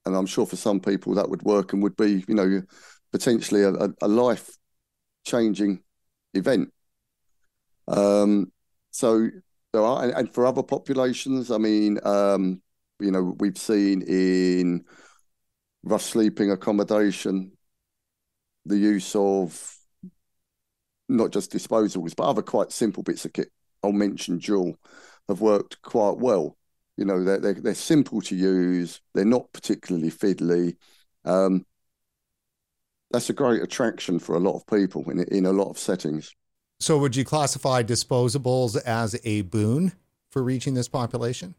and 0.06 0.16
I'm 0.16 0.26
sure 0.28 0.46
for 0.46 0.58
some 0.58 0.80
people 0.80 1.16
that 1.16 1.30
would 1.30 1.44
work 1.44 1.74
and 1.74 1.84
would 1.84 1.98
be, 1.98 2.24
you 2.28 2.36
know, 2.36 2.62
potentially 3.12 3.64
a, 3.64 3.90
a 4.02 4.08
life 4.08 4.58
changing 5.26 5.84
event. 6.34 6.72
Um, 7.88 8.52
so 8.92 9.30
there 9.74 9.82
are, 9.82 10.04
and, 10.04 10.14
and, 10.14 10.34
for 10.34 10.46
other 10.46 10.64
populations, 10.64 11.52
I 11.52 11.58
mean, 11.58 12.00
um, 12.04 12.62
you 13.00 13.12
know, 13.12 13.36
we've 13.40 13.58
seen 13.58 14.02
in 14.04 14.86
rough 15.84 16.02
sleeping 16.02 16.52
accommodation, 16.52 17.52
the 18.66 18.78
use 18.78 19.16
of 19.16 19.78
not 21.10 21.32
just 21.32 21.52
disposables, 21.52 22.16
but 22.16 22.24
other 22.24 22.42
quite 22.42 22.72
simple 22.72 23.04
bits 23.04 23.26
of 23.26 23.34
kit. 23.34 23.50
I'll 23.84 23.92
mention 23.92 24.40
Juul 24.40 24.76
have 25.28 25.42
worked 25.42 25.82
quite 25.82 26.18
well. 26.18 26.58
You 26.98 27.06
know, 27.06 27.24
they're, 27.24 27.40
they're, 27.40 27.54
they're 27.54 27.74
simple 27.74 28.22
to 28.22 28.36
use. 28.36 29.02
They're 29.14 29.26
not 29.26 29.52
particularly 29.54 30.12
fiddly. 30.12 30.76
Um, 31.26 31.66
that's 33.12 33.30
a 33.30 33.34
great 33.34 33.62
attraction 33.62 34.20
for 34.20 34.36
a 34.36 34.40
lot 34.40 34.56
of 34.56 34.66
people 34.68 35.10
in 35.10 35.24
in 35.26 35.46
a 35.46 35.52
lot 35.52 35.70
of 35.70 35.78
settings. 35.78 36.34
So, 36.80 36.98
would 36.98 37.16
you 37.16 37.24
classify 37.24 37.84
disposables 37.84 38.82
as 38.86 39.20
a 39.24 39.42
boon 39.42 39.94
for 40.32 40.44
reaching 40.44 40.74
this 40.74 40.88
population? 40.88 41.56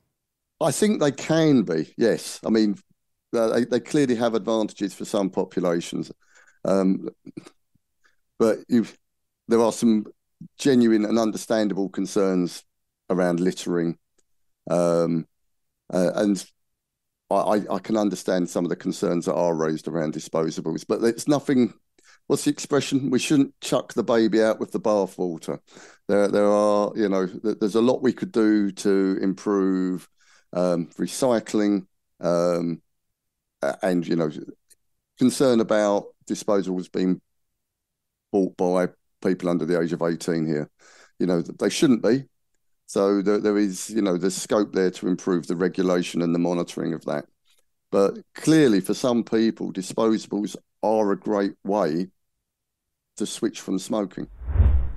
I 0.61 0.71
think 0.71 1.00
they 1.00 1.12
can 1.12 1.62
be. 1.62 1.92
Yes, 1.97 2.40
I 2.44 2.50
mean, 2.50 2.76
they, 3.32 3.64
they 3.64 3.80
clearly 3.80 4.14
have 4.16 4.35
advantages 4.35 4.94
for 4.94 5.04
some 5.04 5.30
populations, 5.30 6.11
um, 6.64 7.09
but 8.38 8.59
there 9.49 9.61
are 9.61 9.73
some 9.73 10.06
genuine 10.59 11.04
and 11.04 11.18
understandable 11.18 11.88
concerns 11.88 12.64
around 13.11 13.40
littering, 13.40 13.99
um, 14.71 15.26
uh, 15.92 16.11
and 16.16 16.44
I, 17.33 17.75
I, 17.75 17.79
can 17.79 17.97
understand 17.97 18.49
some 18.49 18.65
of 18.65 18.69
the 18.69 18.77
concerns 18.77 19.27
that 19.27 19.35
are 19.35 19.55
raised 19.55 19.89
around 19.89 20.15
disposables. 20.15 20.85
But 20.87 21.03
it's 21.05 21.29
nothing. 21.29 21.75
What's 22.27 22.45
the 22.45 22.51
expression? 22.51 23.11
We 23.11 23.19
shouldn't 23.19 23.59
chuck 23.61 23.95
the 23.95 24.05
baby 24.05 24.43
out 24.43 24.61
with 24.61 24.73
the 24.73 24.81
bathwater. 24.81 25.59
There, 26.09 26.29
there 26.29 26.47
are, 26.47 26.93
you 26.95 27.09
know, 27.09 27.27
there's 27.27 27.75
a 27.75 27.81
lot 27.81 28.03
we 28.03 28.12
could 28.12 28.33
do 28.33 28.71
to 28.71 29.19
improve 29.21 30.09
um, 30.53 30.89
recycling. 30.99 31.87
Um, 32.21 32.81
and 33.83 34.07
you 34.07 34.17
know, 34.17 34.31
concern 35.19 35.61
about 35.61 36.07
disposals 36.27 36.91
being 36.91 37.21
bought 38.31 38.57
by 38.57 38.89
people 39.23 39.49
under 39.49 39.65
the 39.65 39.81
age 39.81 39.93
of 39.93 40.03
18 40.03 40.47
here. 40.47 40.71
You 41.19 41.27
know, 41.27 41.43
they 41.43 41.69
shouldn't 41.69 42.03
be. 42.03 42.25
So 42.92 43.22
there, 43.22 43.38
there 43.38 43.56
is, 43.56 43.88
you 43.88 44.02
know, 44.02 44.18
there's 44.18 44.37
scope 44.37 44.75
there 44.75 44.90
to 44.90 45.08
improve 45.08 45.46
the 45.46 45.56
regulation 45.56 46.20
and 46.20 46.34
the 46.34 46.38
monitoring 46.38 46.92
of 46.92 47.06
that. 47.06 47.25
But 47.90 48.18
clearly, 48.34 48.82
for 48.82 48.92
some 48.92 49.25
people, 49.25 49.72
disposables 49.72 50.56
are 50.82 51.11
a 51.11 51.16
great 51.16 51.54
way 51.64 52.08
to 53.16 53.25
switch 53.25 53.62
from 53.62 53.78
smoking. 53.78 54.28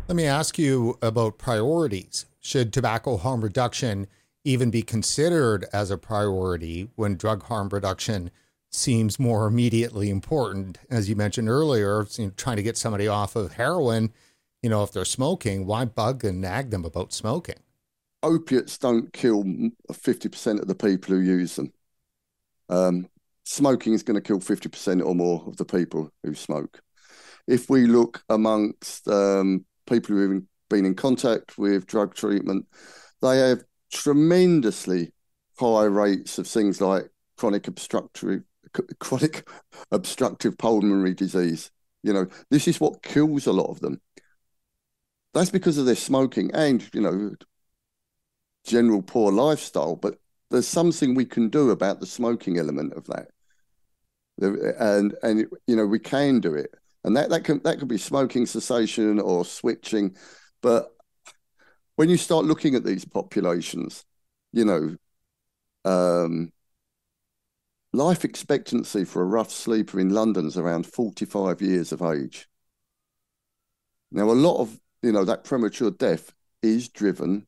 Let 0.09 0.17
me 0.17 0.25
ask 0.25 0.59
you 0.59 0.97
about 1.01 1.37
priorities. 1.37 2.25
Should 2.41 2.73
tobacco 2.73 3.15
harm 3.15 3.39
reduction 3.39 4.07
even 4.43 4.71
be 4.71 4.81
considered 4.81 5.65
as 5.71 5.89
a 5.89 5.97
priority 5.97 6.89
when 6.95 7.15
drug 7.15 7.43
harm 7.43 7.69
reduction 7.69 8.29
seems 8.73 9.17
more 9.17 9.47
immediately 9.47 10.09
important? 10.09 10.79
As 10.89 11.07
you 11.07 11.15
mentioned 11.15 11.47
earlier, 11.47 12.05
trying 12.35 12.57
to 12.57 12.63
get 12.63 12.75
somebody 12.75 13.07
off 13.07 13.37
of 13.37 13.53
heroin, 13.53 14.11
you 14.61 14.69
know, 14.69 14.83
if 14.83 14.91
they're 14.91 15.05
smoking, 15.05 15.65
why 15.65 15.85
bug 15.85 16.25
and 16.25 16.41
nag 16.41 16.71
them 16.71 16.83
about 16.83 17.13
smoking? 17.13 17.55
Opiates 18.25 18.79
don't 18.79 19.13
kill 19.13 19.43
50% 19.43 20.59
of 20.59 20.67
the 20.67 20.75
people 20.75 21.15
who 21.15 21.21
use 21.21 21.55
them. 21.55 21.71
Um, 22.69 23.07
smoking 23.43 23.93
is 23.93 24.01
going 24.01 24.15
to 24.15 24.21
kill 24.21 24.39
50% 24.39 25.05
or 25.05 25.13
more 25.13 25.43
of 25.45 25.57
the 25.57 25.65
people 25.65 26.09
who 26.23 26.33
smoke. 26.33 26.81
If 27.47 27.69
we 27.69 27.85
look 27.85 28.23
amongst 28.29 29.07
um, 29.07 29.65
people 29.87 30.15
who 30.15 30.33
have 30.33 30.43
been 30.71 30.85
in 30.85 30.95
contact 30.95 31.59
with 31.59 31.85
drug 31.85 32.15
treatment, 32.15 32.65
they 33.21 33.37
have 33.37 33.63
tremendously 33.93 35.13
high 35.59 35.83
rates 35.83 36.39
of 36.39 36.47
things 36.47 36.81
like 36.81 37.09
chronic 37.37 37.67
obstructive 37.67 38.41
chronic 38.99 39.47
obstructive 39.91 40.57
pulmonary 40.57 41.13
disease. 41.13 41.69
You 42.01 42.13
know, 42.13 42.27
this 42.49 42.67
is 42.67 42.79
what 42.79 43.03
kills 43.03 43.45
a 43.45 43.53
lot 43.53 43.69
of 43.69 43.79
them. 43.81 44.01
That's 45.35 45.51
because 45.51 45.77
of 45.77 45.85
their 45.85 45.95
smoking 45.95 46.49
and, 46.53 46.87
you 46.93 47.01
know, 47.01 47.35
general 48.65 49.01
poor 49.01 49.31
lifestyle. 49.31 49.95
But 49.95 50.19
there's 50.51 50.67
something 50.67 51.15
we 51.15 51.25
can 51.25 51.49
do 51.49 51.71
about 51.71 51.99
the 51.99 52.05
smoking 52.05 52.57
element 52.57 52.93
of 52.93 53.05
that. 53.07 53.29
And 54.39 55.15
and 55.23 55.47
you 55.67 55.75
know, 55.75 55.85
we 55.85 55.99
can 55.99 56.39
do 56.39 56.53
it 56.55 56.73
and 57.05 57.15
that 57.15 57.29
that 57.29 57.43
can 57.43 57.61
that 57.63 57.77
could 57.77 57.87
be 57.87 57.99
smoking 57.99 58.47
cessation 58.47 59.19
or 59.19 59.45
switching, 59.45 60.15
but 60.61 60.91
when 61.95 62.09
you 62.09 62.17
start 62.17 62.45
looking 62.45 62.73
at 62.73 62.83
these 62.83 63.05
populations, 63.05 64.03
you 64.51 64.65
know, 64.65 64.95
um, 65.85 66.51
life 67.93 68.25
expectancy 68.25 69.05
for 69.05 69.21
a 69.21 69.25
rough 69.25 69.51
sleeper 69.51 69.99
in 69.99 70.09
London 70.09 70.47
is 70.47 70.57
around 70.57 70.87
45 70.87 71.61
years 71.61 71.91
of 71.91 72.01
age. 72.01 72.47
Now, 74.11 74.23
a 74.23 74.33
lot 74.33 74.59
of 74.59 74.79
you 75.03 75.11
know 75.11 75.25
that 75.25 75.43
premature 75.43 75.91
death 75.91 76.33
is 76.63 76.89
driven 76.89 77.45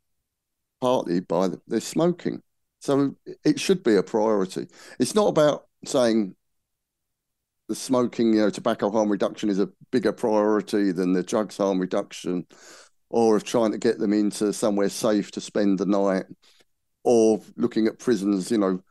partly 0.81 1.19
by 1.19 1.48
the, 1.48 1.62
their 1.67 1.79
smoking, 1.79 2.41
so 2.79 3.15
it 3.43 3.60
should 3.60 3.84
be 3.84 3.96
a 3.96 4.03
priority. 4.03 4.67
It's 5.00 5.15
not 5.15 5.27
about 5.27 5.67
saying 5.86 6.36
the 7.67 7.75
smoking, 7.75 8.34
you 8.34 8.41
know, 8.41 8.50
tobacco 8.50 8.89
harm 8.89 9.10
reduction 9.10 9.50
is 9.50 9.60
a 9.60 9.69
bigger 9.91 10.13
priority 10.13 10.91
than 10.91 11.13
the 11.13 11.24
drugs 11.24 11.57
harm 11.57 11.79
reduction, 11.79 12.46
or 13.10 13.36
of 13.36 13.43
trying 13.43 13.72
to 13.72 13.77
get 13.77 14.00
them 14.00 14.13
into 14.13 14.53
somewhere 14.53 14.89
safe 14.89 15.31
to 15.31 15.41
spend 15.41 15.79
the 15.79 15.86
night, 15.86 16.25
or 17.03 17.41
looking 17.55 17.88
at 17.88 18.00
prisons, 18.00 18.51
you 18.51 18.57
know, 18.57 18.81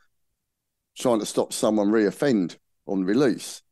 trying 0.99 1.21
to 1.21 1.26
stop 1.26 1.52
someone 1.52 1.88
reoffend 1.88 2.57
on 2.87 3.05
release. 3.05 3.62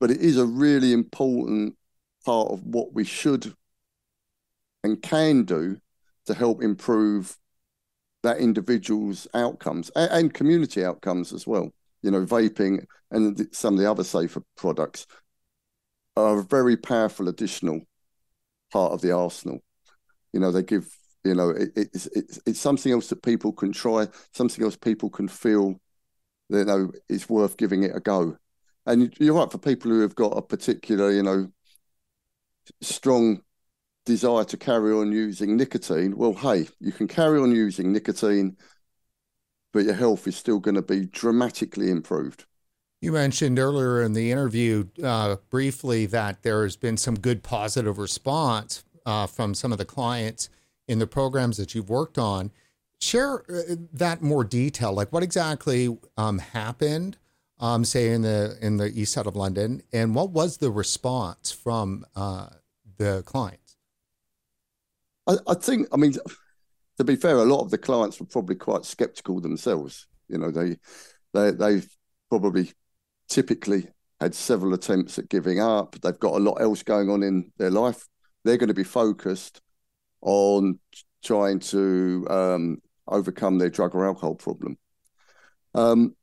But 0.00 0.10
it 0.10 0.20
is 0.20 0.38
a 0.38 0.46
really 0.46 0.92
important 0.92 1.76
part 2.24 2.50
of 2.50 2.62
what 2.62 2.92
we 2.92 3.04
should 3.04 3.54
and 4.84 5.02
can 5.02 5.44
do 5.44 5.78
to 6.28 6.34
help 6.34 6.62
improve 6.62 7.36
that 8.22 8.38
individual's 8.38 9.26
outcomes 9.34 9.90
and, 9.96 10.10
and 10.10 10.34
community 10.34 10.84
outcomes 10.84 11.32
as 11.32 11.46
well 11.46 11.72
you 12.02 12.10
know, 12.10 12.24
vaping 12.24 12.84
and 13.10 13.48
some 13.52 13.74
of 13.74 13.80
the 13.80 13.90
other 13.90 14.04
safer 14.04 14.42
products 14.56 15.06
are 16.16 16.38
a 16.38 16.44
very 16.44 16.76
powerful 16.76 17.28
additional 17.28 17.80
part 18.72 18.92
of 18.92 19.00
the 19.00 19.12
arsenal. 19.12 19.60
You 20.32 20.40
know, 20.40 20.52
they 20.52 20.62
give, 20.62 20.88
you 21.24 21.34
know, 21.34 21.50
it, 21.50 21.70
it's, 21.76 22.06
it's, 22.08 22.40
it's 22.46 22.60
something 22.60 22.92
else 22.92 23.08
that 23.08 23.22
people 23.22 23.52
can 23.52 23.72
try, 23.72 24.08
something 24.32 24.64
else 24.64 24.76
people 24.76 25.10
can 25.10 25.28
feel, 25.28 25.80
you 26.48 26.64
know, 26.64 26.92
it's 27.08 27.28
worth 27.28 27.56
giving 27.56 27.82
it 27.82 27.96
a 27.96 28.00
go. 28.00 28.36
And 28.86 29.14
you're 29.18 29.34
right 29.34 29.50
for 29.50 29.58
people 29.58 29.90
who 29.90 30.00
have 30.00 30.14
got 30.14 30.36
a 30.36 30.42
particular, 30.42 31.10
you 31.10 31.22
know, 31.22 31.48
strong 32.80 33.42
desire 34.08 34.44
to 34.44 34.56
carry 34.56 34.92
on 34.92 35.12
using 35.12 35.56
nicotine. 35.56 36.16
Well, 36.16 36.34
hey, 36.34 36.68
you 36.80 36.92
can 36.92 37.06
carry 37.06 37.38
on 37.38 37.52
using 37.52 37.92
nicotine 37.92 38.56
but 39.72 39.84
your 39.84 39.94
health 39.94 40.26
is 40.26 40.36
still 40.36 40.58
going 40.58 40.74
to 40.74 40.82
be 40.82 41.06
dramatically 41.06 41.90
improved. 41.90 42.44
You 43.00 43.12
mentioned 43.12 43.58
earlier 43.58 44.02
in 44.02 44.12
the 44.12 44.32
interview 44.32 44.88
uh, 45.02 45.36
briefly 45.50 46.06
that 46.06 46.42
there 46.42 46.64
has 46.64 46.76
been 46.76 46.96
some 46.96 47.18
good 47.18 47.42
positive 47.42 47.98
response 47.98 48.82
uh, 49.06 49.26
from 49.26 49.54
some 49.54 49.70
of 49.70 49.78
the 49.78 49.84
clients 49.84 50.50
in 50.88 50.98
the 50.98 51.06
programs 51.06 51.58
that 51.58 51.74
you've 51.74 51.90
worked 51.90 52.18
on. 52.18 52.50
Share 53.00 53.44
uh, 53.48 53.76
that 53.92 54.20
more 54.20 54.42
detail, 54.42 54.92
like 54.92 55.12
what 55.12 55.22
exactly 55.22 55.96
um, 56.16 56.40
happened, 56.40 57.16
um, 57.60 57.84
say 57.84 58.08
in 58.08 58.22
the 58.22 58.58
in 58.60 58.78
the 58.78 58.88
east 58.88 59.12
side 59.12 59.28
of 59.28 59.36
London, 59.36 59.82
and 59.92 60.16
what 60.16 60.30
was 60.30 60.56
the 60.56 60.72
response 60.72 61.52
from 61.52 62.04
uh, 62.16 62.48
the 62.96 63.22
clients? 63.24 63.67
I, 65.28 65.36
I 65.46 65.54
think, 65.54 65.88
I 65.92 65.96
mean, 65.96 66.14
to 66.98 67.04
be 67.04 67.16
fair, 67.16 67.36
a 67.36 67.44
lot 67.44 67.62
of 67.62 67.70
the 67.70 67.78
clients 67.78 68.18
were 68.18 68.26
probably 68.26 68.56
quite 68.56 68.84
skeptical 68.84 69.40
themselves. 69.40 70.06
You 70.28 70.38
know, 70.38 70.50
they 70.50 70.76
they 71.32 71.52
they've 71.52 71.88
probably 72.28 72.72
typically 73.28 73.88
had 74.20 74.34
several 74.34 74.74
attempts 74.74 75.18
at 75.18 75.28
giving 75.28 75.60
up. 75.60 75.96
They've 76.00 76.18
got 76.18 76.34
a 76.34 76.40
lot 76.40 76.60
else 76.60 76.82
going 76.82 77.10
on 77.10 77.22
in 77.22 77.52
their 77.58 77.70
life. 77.70 78.06
They're 78.44 78.56
going 78.56 78.68
to 78.68 78.74
be 78.74 78.84
focused 78.84 79.60
on 80.22 80.78
trying 81.22 81.60
to 81.60 82.26
um, 82.28 82.82
overcome 83.06 83.58
their 83.58 83.70
drug 83.70 83.94
or 83.94 84.06
alcohol 84.06 84.34
problem. 84.34 84.76
Um, 85.74 86.16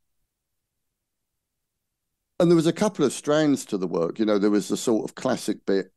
and 2.40 2.52
there 2.52 2.56
was 2.56 2.68
a 2.68 2.74
couple 2.74 3.06
of 3.06 3.14
strands 3.14 3.64
to 3.66 3.78
the 3.78 3.88
work. 3.88 4.20
You 4.20 4.26
know, 4.26 4.38
there 4.38 4.52
was 4.52 4.68
the 4.68 4.78
sort 4.78 5.10
of 5.10 5.16
classic 5.16 5.66
bit 5.66 5.92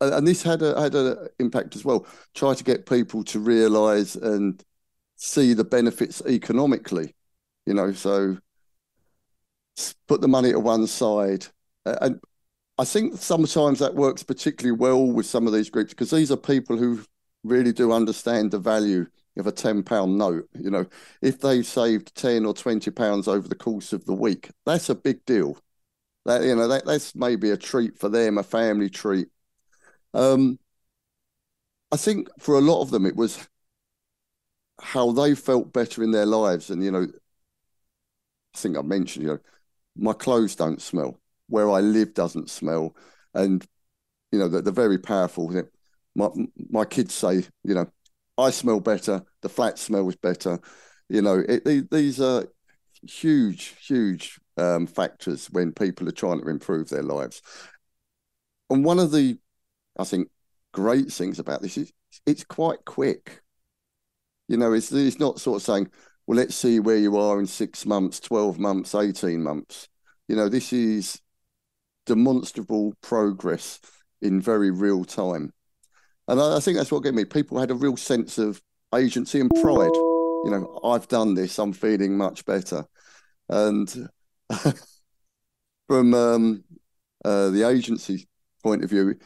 and 0.00 0.26
this 0.26 0.42
had 0.42 0.62
a 0.62 0.80
had 0.80 0.94
an 0.94 1.28
impact 1.38 1.76
as 1.76 1.84
well. 1.84 2.06
Try 2.34 2.54
to 2.54 2.64
get 2.64 2.86
people 2.86 3.22
to 3.24 3.38
realise 3.38 4.14
and 4.14 4.62
see 5.16 5.52
the 5.52 5.64
benefits 5.64 6.22
economically, 6.26 7.14
you 7.66 7.74
know. 7.74 7.92
So 7.92 8.38
put 10.08 10.20
the 10.20 10.28
money 10.28 10.52
to 10.52 10.60
one 10.60 10.86
side, 10.86 11.46
and 11.84 12.20
I 12.78 12.84
think 12.84 13.18
sometimes 13.18 13.78
that 13.80 13.94
works 13.94 14.22
particularly 14.22 14.78
well 14.78 15.06
with 15.06 15.26
some 15.26 15.46
of 15.46 15.52
these 15.52 15.70
groups 15.70 15.90
because 15.90 16.10
these 16.10 16.32
are 16.32 16.36
people 16.36 16.76
who 16.76 17.02
really 17.44 17.72
do 17.72 17.92
understand 17.92 18.50
the 18.50 18.58
value 18.58 19.06
of 19.36 19.46
a 19.46 19.52
ten 19.52 19.82
pound 19.82 20.18
note. 20.18 20.48
You 20.58 20.70
know, 20.70 20.86
if 21.22 21.40
they've 21.40 21.66
saved 21.66 22.14
ten 22.14 22.46
or 22.46 22.54
twenty 22.54 22.90
pounds 22.90 23.28
over 23.28 23.48
the 23.48 23.54
course 23.54 23.92
of 23.92 24.04
the 24.06 24.14
week, 24.14 24.50
that's 24.64 24.88
a 24.88 24.94
big 24.94 25.24
deal. 25.26 25.58
That 26.24 26.42
you 26.42 26.54
know, 26.54 26.68
that, 26.68 26.86
that's 26.86 27.14
maybe 27.14 27.50
a 27.50 27.56
treat 27.56 27.98
for 27.98 28.08
them, 28.08 28.38
a 28.38 28.42
family 28.42 28.90
treat 28.90 29.28
um, 30.14 30.58
I 31.92 31.96
think 31.96 32.28
for 32.38 32.56
a 32.56 32.60
lot 32.60 32.82
of 32.82 32.90
them, 32.90 33.06
it 33.06 33.16
was 33.16 33.48
how 34.80 35.12
they 35.12 35.34
felt 35.34 35.72
better 35.72 36.02
in 36.02 36.10
their 36.10 36.26
lives. 36.26 36.70
And, 36.70 36.82
you 36.82 36.90
know, 36.90 37.06
I 38.54 38.58
think 38.58 38.76
I 38.76 38.82
mentioned, 38.82 39.24
you 39.24 39.32
know, 39.32 39.38
my 39.96 40.12
clothes 40.12 40.54
don't 40.56 40.80
smell, 40.80 41.20
where 41.48 41.70
I 41.70 41.80
live 41.80 42.14
doesn't 42.14 42.50
smell. 42.50 42.96
And, 43.34 43.66
you 44.32 44.38
know, 44.38 44.48
they're, 44.48 44.62
they're 44.62 44.72
very 44.72 44.98
powerful. 44.98 45.52
My, 46.14 46.28
my 46.70 46.84
kids 46.84 47.14
say, 47.14 47.44
you 47.64 47.74
know, 47.74 47.90
I 48.38 48.50
smell 48.50 48.80
better, 48.80 49.22
the 49.42 49.48
flat 49.48 49.78
smells 49.78 50.16
better. 50.16 50.60
You 51.08 51.22
know, 51.22 51.44
it, 51.46 51.90
these 51.90 52.20
are 52.20 52.46
huge, 53.02 53.74
huge 53.86 54.38
um, 54.56 54.86
factors 54.86 55.48
when 55.50 55.72
people 55.72 56.08
are 56.08 56.12
trying 56.12 56.40
to 56.40 56.48
improve 56.48 56.88
their 56.88 57.02
lives. 57.02 57.42
And 58.70 58.84
one 58.84 58.98
of 58.98 59.10
the 59.10 59.38
I 59.98 60.04
think 60.04 60.28
great 60.72 61.12
things 61.12 61.38
about 61.38 61.62
this 61.62 61.76
is 61.76 61.92
it's 62.26 62.44
quite 62.44 62.84
quick. 62.84 63.42
You 64.48 64.56
know, 64.56 64.72
it's 64.72 64.92
it's 64.92 65.18
not 65.18 65.40
sort 65.40 65.56
of 65.56 65.62
saying, 65.62 65.90
well, 66.26 66.36
let's 66.36 66.54
see 66.54 66.80
where 66.80 66.96
you 66.96 67.16
are 67.16 67.38
in 67.38 67.46
six 67.46 67.86
months, 67.86 68.20
twelve 68.20 68.58
months, 68.58 68.94
eighteen 68.94 69.42
months. 69.42 69.88
You 70.28 70.36
know, 70.36 70.48
this 70.48 70.72
is 70.72 71.20
demonstrable 72.06 72.94
progress 73.02 73.80
in 74.22 74.40
very 74.40 74.70
real 74.70 75.04
time, 75.04 75.52
and 76.28 76.40
I, 76.40 76.56
I 76.56 76.60
think 76.60 76.76
that's 76.76 76.92
what 76.92 77.04
gave 77.04 77.14
me. 77.14 77.24
People 77.24 77.58
had 77.58 77.70
a 77.70 77.74
real 77.74 77.96
sense 77.96 78.38
of 78.38 78.60
agency 78.94 79.40
and 79.40 79.50
pride. 79.50 79.94
You 80.44 80.50
know, 80.50 80.80
I've 80.82 81.08
done 81.08 81.34
this. 81.34 81.58
I'm 81.58 81.72
feeling 81.72 82.16
much 82.16 82.44
better, 82.44 82.84
and 83.48 84.08
from 85.86 86.14
um, 86.14 86.64
uh, 87.24 87.50
the 87.50 87.68
agency 87.68 88.28
point 88.62 88.84
of 88.84 88.90
view, 88.90 89.16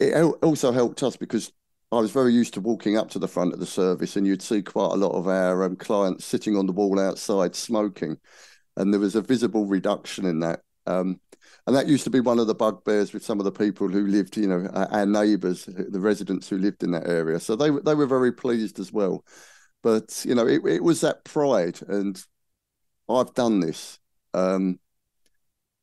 it 0.00 0.14
also 0.42 0.72
helped 0.72 1.02
us 1.02 1.16
because 1.16 1.52
I 1.92 1.96
was 2.00 2.10
very 2.10 2.32
used 2.32 2.54
to 2.54 2.60
walking 2.60 2.96
up 2.96 3.10
to 3.10 3.18
the 3.18 3.28
front 3.28 3.54
of 3.54 3.60
the 3.60 3.66
service, 3.66 4.16
and 4.16 4.26
you'd 4.26 4.42
see 4.42 4.62
quite 4.62 4.92
a 4.92 4.96
lot 4.96 5.12
of 5.12 5.28
our 5.28 5.64
um, 5.64 5.76
clients 5.76 6.24
sitting 6.24 6.56
on 6.56 6.66
the 6.66 6.72
wall 6.72 6.98
outside 7.00 7.54
smoking. 7.54 8.18
and 8.76 8.92
there 8.92 9.00
was 9.00 9.16
a 9.16 9.22
visible 9.22 9.66
reduction 9.66 10.26
in 10.26 10.40
that. 10.40 10.62
Um, 10.86 11.20
and 11.66 11.76
that 11.76 11.88
used 11.88 12.04
to 12.04 12.10
be 12.10 12.20
one 12.20 12.38
of 12.38 12.46
the 12.46 12.54
bugbears 12.54 13.12
with 13.12 13.24
some 13.24 13.40
of 13.40 13.44
the 13.44 13.52
people 13.52 13.88
who 13.88 14.06
lived, 14.06 14.36
you 14.36 14.46
know, 14.48 14.68
our 14.74 15.06
neighbours, 15.06 15.66
the 15.66 16.00
residents 16.00 16.48
who 16.48 16.58
lived 16.58 16.82
in 16.82 16.92
that 16.92 17.08
area. 17.08 17.40
So 17.40 17.56
they 17.56 17.70
they 17.70 17.94
were 17.94 18.06
very 18.06 18.32
pleased 18.32 18.78
as 18.80 18.92
well. 18.92 19.24
But 19.82 20.24
you 20.26 20.34
know, 20.34 20.46
it, 20.46 20.62
it 20.66 20.82
was 20.84 21.00
that 21.02 21.24
pride, 21.24 21.80
and 21.88 22.22
I've 23.08 23.34
done 23.34 23.60
this. 23.60 23.98
Um, 24.34 24.80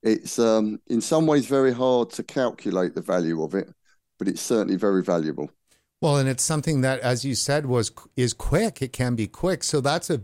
it's 0.02 0.38
um, 0.40 0.80
in 0.88 1.02
some 1.02 1.26
ways 1.26 1.48
very 1.48 1.72
hard 1.74 2.10
to 2.12 2.24
calculate 2.24 2.94
the 2.96 3.02
value 3.02 3.44
of 3.44 3.56
it, 3.56 3.70
but 4.18 4.28
it's 4.28 4.42
certainly 4.42 4.76
very 4.76 5.04
valuable. 5.04 5.52
Well, 6.02 6.18
and 6.18 6.28
it's 6.28 6.44
something 6.44 6.82
that, 6.82 7.00
as 7.00 7.24
you 7.24 7.34
said, 7.34 7.66
was 7.66 7.92
is 8.16 8.34
quick. 8.34 8.82
It 8.82 8.92
can 8.94 9.16
be 9.16 9.28
quick. 9.28 9.64
So 9.64 9.80
that's 9.80 10.10
a 10.10 10.22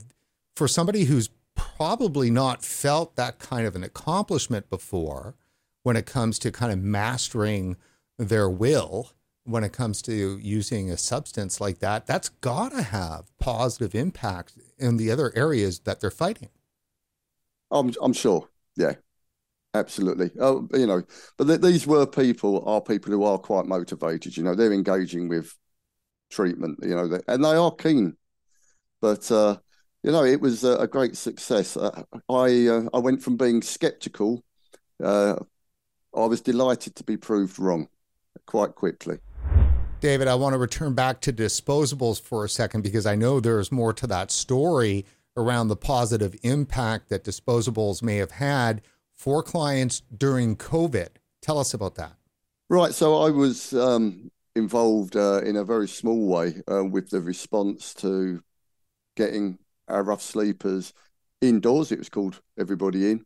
for 0.56 0.67
somebody 0.67 1.06
who's 1.06 1.30
probably 1.56 2.30
not 2.30 2.63
felt 2.63 3.15
that 3.15 3.39
kind 3.39 3.65
of 3.65 3.75
an 3.75 3.84
accomplishment 3.84 4.69
before 4.69 5.36
when 5.84 5.95
it 5.95 6.06
comes 6.06 6.39
to 6.39 6.52
kind 6.52 6.71
of 6.71 6.80
mastering 6.80 7.75
their 8.17 8.49
will 8.49 9.12
when 9.43 9.63
it 9.63 9.73
comes 9.73 10.02
to 10.02 10.38
using 10.38 10.91
a 10.91 10.97
substance 10.97 11.60
like 11.60 11.80
that 11.80 12.06
that's 12.06 12.30
got 12.30 12.71
to 12.71 12.82
have 12.82 13.32
positive 13.39 13.95
impact 13.95 14.54
in 14.78 14.97
the 14.97 15.10
other 15.12 15.32
areas 15.36 15.80
that 15.80 15.99
they're 15.99 16.12
fighting 16.12 16.49
i'm 17.71 17.93
i'm 18.02 18.13
sure 18.13 18.47
yeah 18.75 18.93
absolutely. 19.73 20.32
Oh 20.39 20.67
you 20.73 20.88
know 20.88 21.03
but 21.38 21.47
th- 21.47 21.62
these 21.62 21.88
were 21.88 22.05
people 22.05 22.67
are 22.67 22.82
people 22.82 23.12
who 23.12 23.23
are 23.23 23.38
quite 23.38 23.65
motivated 23.65 24.36
you 24.36 24.43
know 24.43 24.55
they're 24.55 24.73
engaging 24.73 25.27
with 25.27 25.55
treatment 26.29 26.79
you 26.82 26.95
know 26.95 27.19
and 27.27 27.43
they 27.43 27.55
are 27.55 27.71
keen. 27.75 28.15
But 29.01 29.32
uh 29.32 29.58
you 30.03 30.12
know 30.12 30.23
it 30.23 30.41
was 30.41 30.63
a, 30.63 30.88
great 30.88 31.17
success. 31.17 31.75
Uh, 31.75 32.03
i 32.29 32.67
uh, 32.67 32.89
i 32.93 32.99
went 32.99 33.21
from 33.21 33.38
being 33.38 33.62
skeptical 33.62 34.43
uh, 35.03 35.36
I 36.15 36.25
was 36.25 36.41
delighted 36.41 36.95
to 36.95 37.03
be 37.03 37.17
proved 37.17 37.60
wrong 37.60 37.88
quite 38.45 38.75
quickly. 38.75 39.19
David, 40.01 40.27
I 40.27 40.36
want 40.36 40.53
to 40.53 40.58
return 40.58 40.93
back 40.93 41.21
to 41.21 41.34
disposables 41.34 42.21
for 42.21 42.45
a 42.45 42.49
second 42.49 42.82
because 42.82 43.05
I 43.05 43.15
know 43.15 43.39
there's 43.39 43.71
more 43.71 43.93
to 43.93 44.08
that 44.08 44.32
story 44.32 45.05
around 45.36 45.67
the 45.67 45.75
positive 45.75 46.36
impact 46.43 47.10
that 47.10 47.23
disposables 47.23 48.01
may 48.01 48.17
have 48.17 48.32
had 48.32 48.82
for 49.19 49.43
clients 49.43 50.01
during 50.17 50.55
COVID. 50.55 51.10
Tell 51.41 51.60
us 51.60 51.73
about 51.73 51.95
that. 51.95 52.13
Right. 52.69 52.93
So 52.93 53.17
I 53.17 53.29
was 53.29 53.73
um, 53.73 54.32
involved 54.55 55.15
uh, 55.15 55.41
in 55.41 55.58
a 55.58 55.65
very 55.65 55.88
small 55.88 56.27
way 56.27 56.62
uh, 56.71 56.86
with 56.86 57.10
the 57.10 57.19
response 57.19 57.93
to 57.95 58.41
getting 59.17 59.60
our 59.89 60.03
rough 60.03 60.21
sleepers 60.21 60.93
indoors. 61.41 61.91
It 61.91 61.99
was 61.99 62.10
called 62.10 62.39
Everybody 62.58 63.12
In 63.12 63.25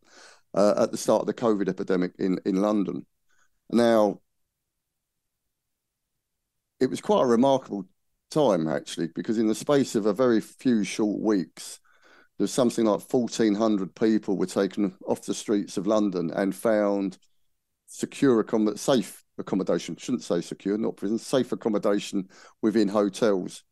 uh, 0.52 0.74
at 0.78 0.90
the 0.90 0.96
start 0.96 1.20
of 1.20 1.26
the 1.26 1.34
COVID 1.34 1.68
epidemic 1.68 2.12
in, 2.18 2.38
in 2.44 2.56
London. 2.56 3.06
Now, 3.70 4.20
it 6.80 6.90
was 6.90 7.00
quite 7.00 7.22
a 7.22 7.26
remarkable 7.26 7.84
time, 8.30 8.66
actually, 8.68 9.08
because 9.14 9.38
in 9.38 9.46
the 9.46 9.54
space 9.54 9.94
of 9.94 10.06
a 10.06 10.12
very 10.12 10.40
few 10.40 10.82
short 10.84 11.20
weeks, 11.20 11.80
there's 12.38 12.52
something 12.52 12.84
like 12.84 13.00
1,400 13.00 13.94
people 13.94 14.36
were 14.36 14.46
taken 14.46 14.94
off 15.06 15.22
the 15.22 15.34
streets 15.34 15.76
of 15.76 15.86
London 15.86 16.30
and 16.30 16.54
found 16.54 17.18
secure 17.86 18.40
accommodation, 18.40 18.76
safe 18.76 19.24
accommodation, 19.38 19.96
shouldn't 19.96 20.22
say 20.22 20.40
secure, 20.40 20.76
not 20.76 20.96
prison, 20.96 21.18
safe 21.18 21.52
accommodation 21.52 22.28
within 22.60 22.88
hotels. 22.88 23.62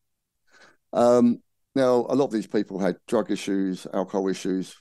Um, 0.92 1.42
now, 1.74 2.06
a 2.08 2.14
lot 2.14 2.26
of 2.26 2.32
these 2.32 2.46
people 2.46 2.78
had 2.78 2.98
drug 3.08 3.30
issues, 3.30 3.86
alcohol 3.92 4.28
issues, 4.28 4.76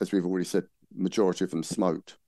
as 0.00 0.12
we've 0.12 0.26
already 0.26 0.44
said, 0.44 0.64
majority 0.94 1.44
of 1.44 1.50
them 1.50 1.62
smoked. 1.62 2.18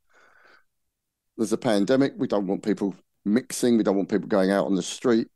There's 1.37 1.53
a 1.53 1.59
pandemic. 1.59 2.15
We 2.17 2.29
don't 2.29 2.47
want 2.47 2.63
people 2.63 2.95
mixing. 3.25 3.77
We 3.77 3.83
don't 3.83 3.97
want 3.97 4.09
people 4.09 4.29
going 4.29 4.51
out 4.51 4.67
on 4.67 4.77
the 4.77 4.83
street 4.83 5.29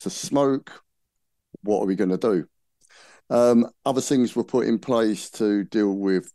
to 0.00 0.10
smoke. 0.10 0.82
What 1.62 1.82
are 1.82 1.86
we 1.86 1.96
going 1.96 2.10
to 2.10 2.18
do? 2.18 2.46
Um, 3.30 3.66
other 3.84 4.00
things 4.00 4.36
were 4.36 4.44
put 4.44 4.66
in 4.66 4.78
place 4.78 5.30
to 5.30 5.64
deal 5.64 5.92
with 5.92 6.32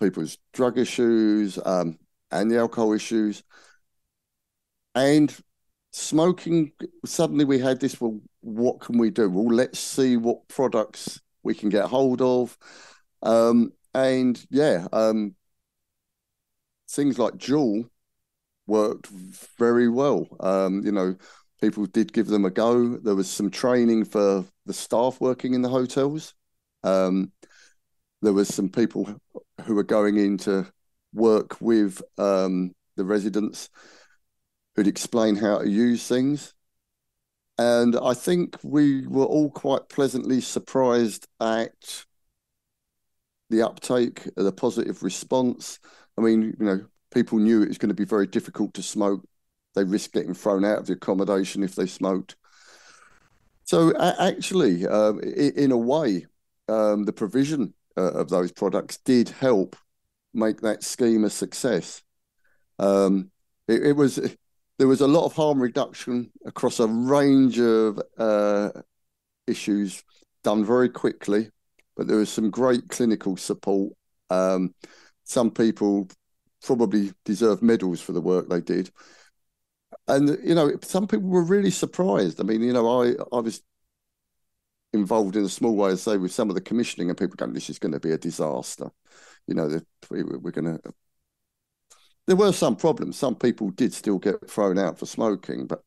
people's 0.00 0.38
drug 0.52 0.78
issues 0.78 1.58
um, 1.64 1.98
and 2.30 2.50
the 2.50 2.58
alcohol 2.58 2.92
issues. 2.92 3.42
And 4.94 5.34
smoking, 5.92 6.72
suddenly 7.04 7.44
we 7.44 7.58
had 7.58 7.80
this 7.80 8.00
well, 8.00 8.20
what 8.40 8.80
can 8.80 8.98
we 8.98 9.10
do? 9.10 9.28
Well, 9.30 9.54
let's 9.54 9.78
see 9.78 10.16
what 10.16 10.48
products 10.48 11.20
we 11.42 11.54
can 11.54 11.68
get 11.68 11.86
hold 11.86 12.20
of. 12.22 12.56
Um, 13.22 13.72
and 13.94 14.44
yeah, 14.50 14.86
um, 14.92 15.34
things 16.90 17.18
like 17.18 17.34
Juul 17.34 17.88
worked 18.66 19.08
very 19.58 19.88
well. 19.88 20.26
Um, 20.40 20.82
you 20.84 20.92
know, 20.92 21.16
people 21.60 21.86
did 21.86 22.12
give 22.12 22.26
them 22.26 22.44
a 22.44 22.50
go. 22.50 22.96
There 22.96 23.14
was 23.14 23.30
some 23.30 23.50
training 23.50 24.04
for 24.04 24.44
the 24.66 24.72
staff 24.72 25.20
working 25.20 25.54
in 25.54 25.62
the 25.62 25.68
hotels. 25.68 26.34
Um, 26.84 27.32
there 28.22 28.32
was 28.32 28.48
some 28.48 28.68
people 28.68 29.20
who 29.64 29.74
were 29.74 29.82
going 29.82 30.16
in 30.16 30.38
to 30.38 30.66
work 31.12 31.60
with 31.60 32.02
um, 32.18 32.72
the 32.96 33.04
residents 33.04 33.68
who'd 34.74 34.86
explain 34.86 35.36
how 35.36 35.58
to 35.58 35.68
use 35.68 36.06
things. 36.06 36.52
And 37.58 37.96
I 37.96 38.12
think 38.12 38.58
we 38.62 39.06
were 39.06 39.24
all 39.24 39.50
quite 39.50 39.88
pleasantly 39.88 40.42
surprised 40.42 41.26
at 41.40 42.04
the 43.48 43.62
uptake, 43.62 44.28
the 44.36 44.52
positive 44.52 45.02
response. 45.02 45.78
I 46.18 46.20
mean, 46.20 46.54
you 46.58 46.66
know, 46.66 46.86
people 47.14 47.38
knew 47.38 47.62
it 47.62 47.68
was 47.68 47.78
going 47.78 47.88
to 47.88 47.94
be 47.94 48.04
very 48.04 48.26
difficult 48.26 48.74
to 48.74 48.82
smoke. 48.82 49.24
They 49.76 49.84
risked 49.84 50.14
getting 50.14 50.34
thrown 50.34 50.64
out 50.64 50.78
of 50.78 50.86
the 50.86 50.94
accommodation 50.94 51.62
if 51.62 51.76
they 51.76 51.86
smoked. 51.86 52.34
So 53.62 53.96
actually, 53.96 54.86
um, 54.86 55.20
in 55.20 55.70
a 55.70 55.76
way, 55.76 56.26
um, 56.68 57.04
the 57.04 57.12
provision 57.12 57.74
uh, 57.96 58.12
of 58.12 58.28
those 58.28 58.50
products 58.50 58.96
did 58.98 59.28
help 59.28 59.76
make 60.34 60.60
that 60.62 60.82
scheme 60.82 61.22
a 61.22 61.30
success. 61.30 62.02
Um, 62.80 63.30
it, 63.68 63.86
it, 63.86 63.92
was 63.92 64.16
there 64.78 64.88
was 64.88 65.00
a 65.00 65.06
lot 65.06 65.26
of 65.26 65.34
harm 65.34 65.62
reduction 65.62 66.32
across 66.44 66.80
a 66.80 66.88
range 66.88 67.60
of 67.60 68.00
uh, 68.18 68.70
issues 69.46 70.02
done 70.42 70.64
very 70.64 70.88
quickly 70.88 71.50
but 71.96 72.06
there 72.06 72.18
was 72.18 72.28
some 72.28 72.50
great 72.50 72.88
clinical 72.88 73.36
support. 73.36 73.94
Um, 74.30 74.74
some 75.24 75.50
people 75.50 76.08
probably 76.62 77.12
deserve 77.24 77.62
medals 77.62 78.00
for 78.00 78.12
the 78.12 78.20
work 78.20 78.48
they 78.48 78.60
did. 78.60 78.90
And, 80.08 80.38
you 80.44 80.54
know, 80.54 80.72
some 80.82 81.06
people 81.06 81.28
were 81.28 81.42
really 81.42 81.70
surprised. 81.70 82.40
I 82.40 82.44
mean, 82.44 82.62
you 82.62 82.72
know, 82.72 83.02
I, 83.02 83.14
I 83.32 83.40
was 83.40 83.62
involved 84.92 85.36
in 85.36 85.44
a 85.44 85.48
small 85.48 85.74
way, 85.74 85.92
I 85.92 85.94
say, 85.96 86.16
with 86.16 86.32
some 86.32 86.48
of 86.48 86.54
the 86.54 86.60
commissioning, 86.60 87.08
and 87.08 87.18
people 87.18 87.36
going, 87.36 87.52
this 87.52 87.70
is 87.70 87.78
going 87.78 87.92
to 87.92 88.00
be 88.00 88.12
a 88.12 88.18
disaster. 88.18 88.90
You 89.46 89.54
know, 89.54 89.80
we're 90.10 90.50
going 90.50 90.78
to. 90.78 90.80
There 92.26 92.36
were 92.36 92.52
some 92.52 92.76
problems. 92.76 93.16
Some 93.16 93.36
people 93.36 93.70
did 93.70 93.92
still 93.92 94.18
get 94.18 94.48
thrown 94.48 94.78
out 94.78 94.98
for 94.98 95.06
smoking, 95.06 95.66
but 95.66 95.82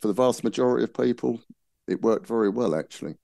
for 0.00 0.08
the 0.08 0.14
vast 0.14 0.44
majority 0.44 0.84
of 0.84 0.94
people, 0.94 1.40
it 1.86 2.02
worked 2.02 2.26
very 2.26 2.48
well, 2.48 2.74
actually 2.74 3.16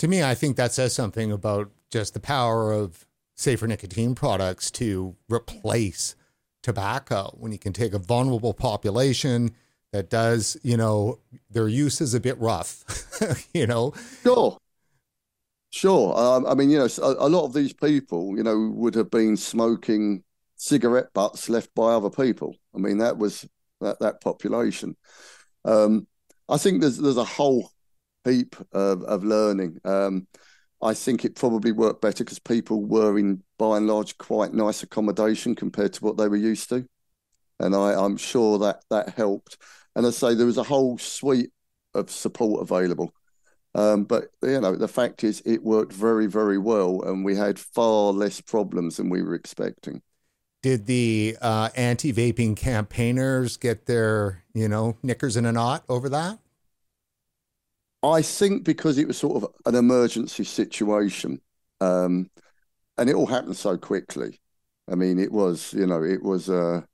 to 0.00 0.08
me, 0.08 0.22
I 0.22 0.34
think 0.34 0.56
that 0.56 0.72
says 0.72 0.94
something 0.94 1.30
about 1.30 1.70
just 1.90 2.14
the 2.14 2.20
power 2.20 2.72
of 2.72 3.04
safer 3.36 3.66
nicotine 3.66 4.14
products 4.14 4.70
to 4.70 5.14
replace 5.28 6.16
tobacco 6.62 7.34
when 7.38 7.52
you 7.52 7.58
can 7.58 7.72
take 7.72 7.92
a 7.92 7.98
vulnerable 7.98 8.54
population 8.54 9.50
that 9.92 10.10
does, 10.10 10.56
you 10.62 10.76
know, 10.76 11.18
their 11.50 11.68
use 11.68 12.00
is 12.00 12.14
a 12.14 12.20
bit 12.20 12.38
rough, 12.38 12.84
you 13.54 13.66
know. 13.66 13.92
Sure. 14.22 14.56
Sure. 15.70 16.16
Um, 16.18 16.46
I 16.46 16.54
mean, 16.54 16.70
you 16.70 16.78
know, 16.78 16.88
a, 17.02 17.26
a, 17.26 17.28
lot 17.28 17.44
of 17.44 17.52
these 17.52 17.72
people, 17.72 18.36
you 18.36 18.42
know, 18.42 18.72
would 18.74 18.94
have 18.96 19.10
been 19.10 19.36
smoking 19.36 20.24
cigarette 20.56 21.12
butts 21.14 21.48
left 21.48 21.72
by 21.74 21.92
other 21.92 22.10
people. 22.10 22.56
I 22.74 22.78
mean, 22.78 22.98
that 22.98 23.18
was 23.18 23.48
that 23.80 24.00
that 24.00 24.20
population. 24.20 24.96
Um, 25.64 26.08
I 26.48 26.58
think 26.58 26.80
there's 26.80 26.98
there's 26.98 27.16
a 27.16 27.24
whole 27.24 27.70
heap 28.24 28.56
of, 28.72 29.02
of 29.04 29.24
learning. 29.24 29.78
Um, 29.84 30.26
I 30.82 30.94
think 30.94 31.24
it 31.24 31.36
probably 31.36 31.72
worked 31.72 32.00
better 32.00 32.24
because 32.24 32.38
people 32.38 32.82
were 32.82 33.18
in, 33.18 33.42
by 33.58 33.76
and 33.76 33.86
large, 33.86 34.16
quite 34.18 34.54
nice 34.54 34.82
accommodation 34.82 35.54
compared 35.54 35.92
to 35.94 36.04
what 36.04 36.16
they 36.16 36.28
were 36.28 36.36
used 36.36 36.68
to, 36.70 36.86
and 37.58 37.74
I, 37.74 38.02
am 38.02 38.16
sure 38.16 38.58
that 38.58 38.84
that 38.90 39.10
helped. 39.10 39.58
And 39.94 40.06
I 40.06 40.10
say 40.10 40.34
there 40.34 40.46
was 40.46 40.56
a 40.56 40.62
whole 40.62 40.96
suite 40.96 41.52
of 41.94 42.10
support 42.10 42.62
available. 42.62 43.12
Um, 43.74 44.04
but 44.04 44.30
you 44.42 44.60
know, 44.60 44.74
the 44.74 44.88
fact 44.88 45.22
is, 45.22 45.42
it 45.44 45.62
worked 45.62 45.92
very, 45.92 46.26
very 46.26 46.58
well, 46.58 47.02
and 47.02 47.24
we 47.24 47.36
had 47.36 47.58
far 47.58 48.12
less 48.12 48.40
problems 48.40 48.96
than 48.96 49.10
we 49.10 49.22
were 49.22 49.34
expecting. 49.34 50.02
Did 50.62 50.86
the 50.86 51.36
uh, 51.40 51.70
anti-vaping 51.74 52.56
campaigners 52.56 53.56
get 53.56 53.86
their, 53.86 54.44
you 54.52 54.68
know, 54.68 54.96
knickers 55.02 55.36
in 55.36 55.46
a 55.46 55.52
knot 55.52 55.84
over 55.88 56.08
that? 56.10 56.38
I 58.02 58.22
think 58.22 58.64
because 58.64 58.98
it 58.98 59.06
was 59.06 59.18
sort 59.18 59.42
of 59.42 59.50
an 59.66 59.74
emergency 59.74 60.44
situation, 60.44 61.40
Um, 61.80 62.30
and 62.98 63.08
it 63.08 63.16
all 63.16 63.26
happened 63.26 63.56
so 63.56 63.78
quickly. 63.78 64.40
I 64.90 64.94
mean, 64.94 65.18
it 65.18 65.32
was, 65.32 65.72
you 65.72 65.86
know, 65.86 66.02
it 66.02 66.22
was 66.22 66.48
a, 66.48 66.86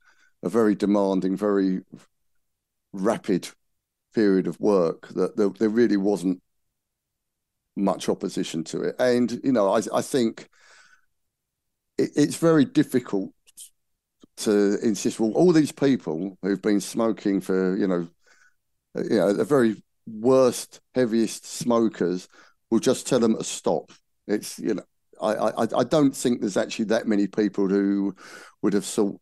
a 0.43 0.49
very 0.49 0.75
demanding, 0.77 1.37
very 1.37 1.83
rapid 2.93 3.49
period 4.15 4.47
of 4.47 4.61
work 4.61 5.09
that 5.09 5.37
there, 5.37 5.51
there 5.51 5.69
really 5.69 5.97
wasn't 5.97 6.43
much 7.75 8.09
opposition 8.09 8.65
to 8.65 8.83
it. 8.83 8.97
And, 8.99 9.41
you 9.45 9.53
know, 9.53 9.73
I, 9.73 9.83
I 9.93 10.03
think 10.03 10.49
it, 11.99 12.11
it's 12.17 12.37
very 12.37 12.65
difficult 12.65 13.33
to 14.39 14.79
insist, 14.83 15.19
well, 15.19 15.33
all 15.33 15.53
these 15.53 15.73
people 15.73 16.39
who've 16.43 16.63
been 16.63 16.81
smoking 16.81 17.41
for, 17.41 17.77
you 17.77 17.87
know, 17.87 18.09
you 18.95 19.19
know, 19.19 19.33
the 19.33 19.45
very 19.45 19.83
worst, 20.07 20.81
heaviest 20.95 21.47
smokers 21.47 22.29
will 22.71 22.81
just 22.81 23.07
tell 23.07 23.21
them 23.21 23.37
to 23.37 23.45
stop. 23.45 23.93
It's, 24.27 24.59
you 24.59 24.75
know, 24.75 24.85
I, 25.21 25.33
I, 25.33 25.63
I 25.79 25.85
don't 25.85 26.15
think 26.15 26.41
there's 26.41 26.57
actually 26.57 26.87
that 26.87 27.07
many 27.07 27.27
people 27.27 27.69
who 27.69 28.15
would 28.63 28.73
have 28.73 28.85
thought 28.85 29.21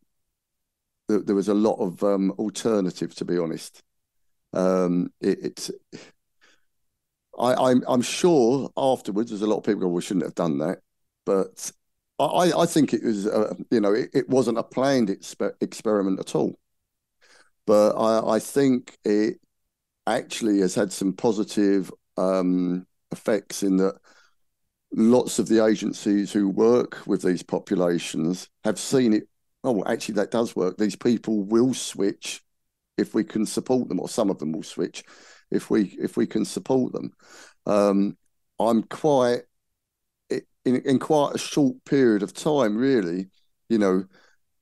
that 1.08 1.26
there 1.26 1.36
was 1.36 1.48
a 1.48 1.54
lot 1.54 1.76
of 1.76 2.02
um, 2.02 2.30
alternative, 2.32 3.14
to 3.16 3.24
be 3.24 3.38
honest. 3.38 3.82
Um, 4.52 5.12
it, 5.20 5.38
it's, 5.42 5.70
I, 7.38 7.54
I'm, 7.54 7.82
I'm 7.86 8.02
sure 8.02 8.70
afterwards 8.76 9.30
there's 9.30 9.42
a 9.42 9.46
lot 9.46 9.58
of 9.58 9.64
people 9.64 9.82
go, 9.82 9.88
we 9.88 10.02
shouldn't 10.02 10.24
have 10.24 10.34
done 10.34 10.58
that, 10.58 10.78
but 11.26 11.70
I, 12.18 12.52
I 12.56 12.66
think 12.66 12.94
it 12.94 13.02
was, 13.02 13.26
uh, 13.26 13.54
you 13.70 13.80
know, 13.80 13.92
it, 13.92 14.10
it, 14.14 14.28
wasn't 14.28 14.58
a 14.58 14.62
planned 14.62 15.08
exper- 15.08 15.54
experiment 15.60 16.20
at 16.20 16.34
all. 16.34 16.58
But 17.66 17.92
I, 17.92 18.36
I 18.36 18.38
think 18.38 18.96
it 19.04 19.40
actually 20.06 20.60
has 20.60 20.74
had 20.74 20.92
some 20.92 21.12
positive 21.12 21.92
um, 22.16 22.86
effects 23.10 23.62
in 23.62 23.76
that 23.78 23.94
lots 24.92 25.38
of 25.38 25.48
the 25.48 25.64
agencies 25.64 26.32
who 26.32 26.48
work 26.48 27.06
with 27.06 27.22
these 27.22 27.42
populations 27.42 28.48
have 28.64 28.78
seen 28.78 29.12
it. 29.12 29.28
Oh, 29.64 29.72
well, 29.72 29.88
actually, 29.88 30.14
that 30.16 30.30
does 30.30 30.54
work. 30.54 30.76
These 30.76 30.96
people 30.96 31.42
will 31.42 31.74
switch 31.74 32.42
if 32.96 33.14
we 33.14 33.24
can 33.24 33.46
support 33.46 33.88
them, 33.88 33.98
or 33.98 34.08
some 34.08 34.30
of 34.30 34.38
them 34.38 34.52
will 34.52 34.62
switch 34.62 35.02
if 35.50 35.70
we 35.70 35.96
if 36.00 36.16
we 36.16 36.26
can 36.26 36.44
support 36.44 36.92
them. 36.92 37.12
Um, 37.66 38.16
I'm 38.60 38.82
quite 38.84 39.42
in 40.30 40.42
in 40.64 40.98
quite 40.98 41.34
a 41.34 41.38
short 41.38 41.84
period 41.84 42.22
of 42.22 42.32
time, 42.32 42.76
really. 42.76 43.28
You 43.68 43.78
know, 43.78 44.04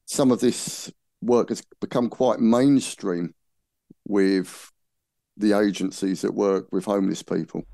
some 0.07 0.31
of 0.31 0.41
this 0.41 0.91
work 1.21 1.51
has 1.51 1.63
become 1.81 2.09
quite 2.09 2.41
mainstream 2.41 3.35
with 4.07 4.72
the 5.37 5.53
agencies 5.53 6.23
that 6.23 6.33
work 6.33 6.71
with 6.73 6.85
homeless 6.85 7.23
people. 7.23 7.65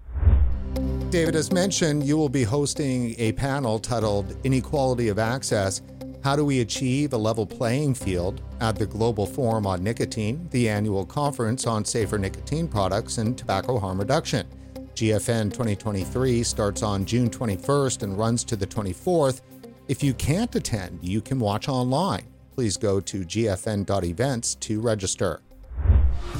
David, 1.10 1.34
as 1.34 1.52
mentioned, 1.52 2.04
you 2.04 2.16
will 2.16 2.28
be 2.28 2.42
hosting 2.42 3.14
a 3.18 3.32
panel 3.32 3.78
titled 3.78 4.36
Inequality 4.44 5.08
of 5.08 5.18
Access 5.18 5.80
How 6.22 6.36
Do 6.36 6.44
We 6.44 6.60
Achieve 6.60 7.14
a 7.14 7.16
Level 7.16 7.46
Playing 7.46 7.94
Field 7.94 8.42
at 8.60 8.76
the 8.76 8.86
Global 8.86 9.24
Forum 9.24 9.66
on 9.66 9.82
Nicotine, 9.82 10.46
the 10.50 10.68
annual 10.68 11.06
conference 11.06 11.66
on 11.66 11.84
safer 11.84 12.18
nicotine 12.18 12.68
products 12.68 13.18
and 13.18 13.38
tobacco 13.38 13.78
harm 13.78 13.98
reduction. 13.98 14.46
GFN 14.94 15.52
2023 15.52 16.42
starts 16.42 16.82
on 16.82 17.04
June 17.06 17.30
21st 17.30 18.02
and 18.02 18.18
runs 18.18 18.44
to 18.44 18.56
the 18.56 18.66
24th. 18.66 19.40
If 19.86 20.02
you 20.02 20.12
can't 20.12 20.54
attend, 20.54 20.98
you 21.02 21.20
can 21.20 21.38
watch 21.38 21.68
online. 21.68 22.26
Please 22.54 22.76
go 22.76 23.00
to 23.00 23.24
gfn.events 23.24 24.56
to 24.56 24.80
register. 24.80 25.40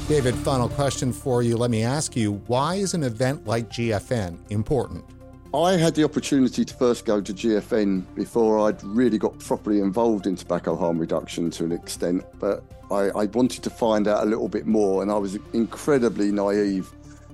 David, 0.07 0.35
final 0.35 0.69
question 0.69 1.13
for 1.13 1.43
you. 1.43 1.55
Let 1.55 1.69
me 1.69 1.83
ask 1.83 2.15
you 2.15 2.33
why 2.47 2.75
is 2.75 2.93
an 2.93 3.03
event 3.03 3.45
like 3.45 3.69
GFN 3.69 4.39
important? 4.49 5.05
I 5.53 5.73
had 5.73 5.95
the 5.95 6.03
opportunity 6.03 6.63
to 6.63 6.73
first 6.75 7.05
go 7.05 7.21
to 7.21 7.33
GFN 7.33 8.05
before 8.13 8.67
I'd 8.67 8.83
really 8.83 9.17
got 9.17 9.37
properly 9.39 9.79
involved 9.79 10.27
in 10.27 10.35
tobacco 10.35 10.75
harm 10.75 10.99
reduction 10.99 11.49
to 11.51 11.63
an 11.63 11.71
extent, 11.71 12.23
but 12.39 12.63
I, 12.91 13.09
I 13.09 13.25
wanted 13.25 13.63
to 13.63 13.69
find 13.69 14.07
out 14.07 14.23
a 14.23 14.25
little 14.25 14.47
bit 14.47 14.67
more, 14.67 15.01
and 15.01 15.11
I 15.11 15.17
was 15.17 15.37
incredibly 15.53 16.31
naive 16.31 16.91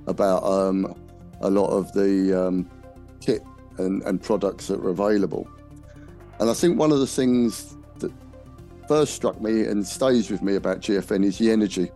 about 0.08 0.44
um, 0.44 0.96
a 1.42 1.50
lot 1.50 1.68
of 1.68 1.92
the 1.94 2.48
um, 2.48 2.70
kit 3.20 3.42
and, 3.78 4.02
and 4.04 4.22
products 4.22 4.68
that 4.68 4.82
were 4.82 4.92
available. 4.92 5.48
And 6.40 6.50
I 6.50 6.54
think 6.54 6.80
one 6.80 6.92
of 6.92 7.00
the 7.00 7.08
things 7.08 7.76
that 8.00 8.12
first 8.88 9.14
struck 9.14 9.42
me 9.42 9.66
and 9.66 9.86
stays 9.86 10.30
with 10.30 10.42
me 10.42 10.56
about 10.56 10.80
GFN 10.80 11.26
is 11.26 11.38
the 11.38 11.52
energy 11.52 11.92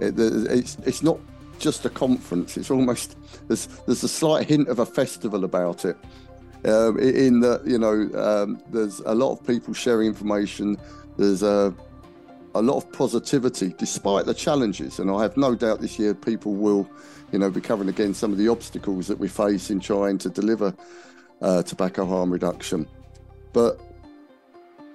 it, 0.00 0.18
it's 0.18 0.76
it's 0.86 1.02
not 1.02 1.18
just 1.60 1.84
a 1.84 1.90
conference. 1.90 2.56
It's 2.56 2.70
almost 2.70 3.16
there's 3.48 3.66
there's 3.86 4.02
a 4.02 4.08
slight 4.08 4.48
hint 4.48 4.68
of 4.68 4.78
a 4.78 4.86
festival 4.86 5.44
about 5.44 5.84
it. 5.84 5.96
Um, 6.64 6.98
in 6.98 7.40
that 7.40 7.66
you 7.66 7.78
know 7.78 8.10
um, 8.18 8.62
there's 8.70 9.00
a 9.00 9.14
lot 9.14 9.32
of 9.32 9.46
people 9.46 9.72
sharing 9.74 10.08
information. 10.08 10.76
There's 11.16 11.42
a 11.42 11.74
a 12.54 12.62
lot 12.62 12.78
of 12.78 12.90
positivity 12.92 13.74
despite 13.78 14.26
the 14.26 14.34
challenges, 14.34 14.98
and 14.98 15.10
I 15.10 15.22
have 15.22 15.36
no 15.36 15.54
doubt 15.54 15.80
this 15.80 15.98
year 15.98 16.14
people 16.14 16.54
will, 16.54 16.90
you 17.30 17.38
know, 17.38 17.50
be 17.50 17.60
covering 17.60 17.88
again 17.88 18.12
some 18.12 18.32
of 18.32 18.38
the 18.38 18.48
obstacles 18.48 19.06
that 19.06 19.18
we 19.18 19.28
face 19.28 19.70
in 19.70 19.78
trying 19.78 20.18
to 20.18 20.28
deliver 20.28 20.74
uh, 21.42 21.62
tobacco 21.62 22.04
harm 22.04 22.30
reduction. 22.32 22.88
But 23.52 23.80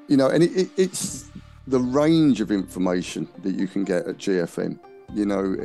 you 0.08 0.18
know, 0.18 0.30
and 0.30 0.44
it, 0.44 0.52
it, 0.56 0.70
it's 0.78 1.30
the 1.68 1.80
range 1.80 2.42
of 2.42 2.52
information 2.52 3.28
that 3.42 3.56
you 3.56 3.68
can 3.68 3.84
get 3.84 4.06
at 4.06 4.18
GFN 4.18 4.78
you 5.14 5.26
know, 5.26 5.56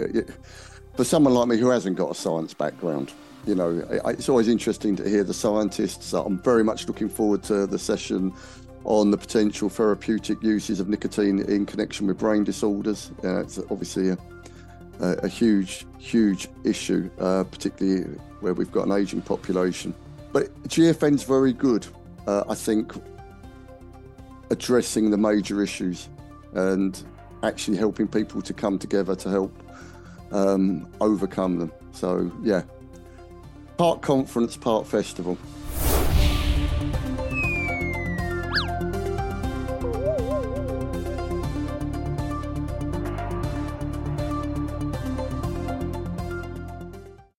for 0.97 1.05
someone 1.05 1.35
like 1.35 1.49
me 1.49 1.57
who 1.57 1.71
hasn't 1.71 1.97
got 1.97 2.11
a 2.11 2.15
science 2.15 2.55
background, 2.55 3.13
you 3.47 3.55
know, 3.55 3.85
it's 4.07 4.29
always 4.29 4.49
interesting 4.49 4.97
to 4.97 5.09
hear 5.09 5.25
the 5.25 5.35
scientists. 5.35 6.13
I'm 6.13 6.39
very 6.39 6.63
much 6.63 6.87
looking 6.87 7.09
forward 7.09 7.43
to 7.45 7.67
the 7.67 7.79
session 7.79 8.35
on 8.85 9.11
the 9.11 9.17
potential 9.17 9.69
therapeutic 9.69 10.43
uses 10.43 10.81
of 10.81 10.89
nicotine 10.89 11.41
in 11.41 11.67
connection 11.67 12.07
with 12.07 12.19
brain 12.19 12.45
disorders. 12.45 13.11
Uh, 13.23 13.41
it's 13.41 13.59
obviously 13.71 14.11
a, 14.11 14.19
a, 15.01 15.09
a, 15.23 15.29
huge, 15.29 15.87
huge 15.99 16.49
issue, 16.65 17.11
uh, 17.19 17.45
particularly 17.45 18.03
where 18.41 18.55
we've 18.55 18.73
got 18.73 18.87
an 18.87 18.93
aging 18.93 19.23
population. 19.23 19.95
But 20.33 20.55
GFN's 20.65 21.25
very 21.25 21.53
good, 21.53 21.87
uh, 22.27 22.45
I 22.49 22.55
think, 22.55 22.93
addressing 24.51 25.11
the 25.11 25.19
major 25.19 25.63
issues. 25.63 26.09
And 26.55 27.03
actually 27.43 27.77
helping 27.77 28.07
people 28.07 28.43
to 28.43 28.53
come 28.53 28.79
together 28.79 29.15
to 29.17 29.29
help 29.29 29.53
um, 30.33 30.87
overcome 31.01 31.59
them. 31.59 31.73
So, 31.93 32.31
yeah, 32.43 32.63
part 33.77 34.03
conference, 34.03 34.57
part 34.57 34.87
festival. 34.87 35.39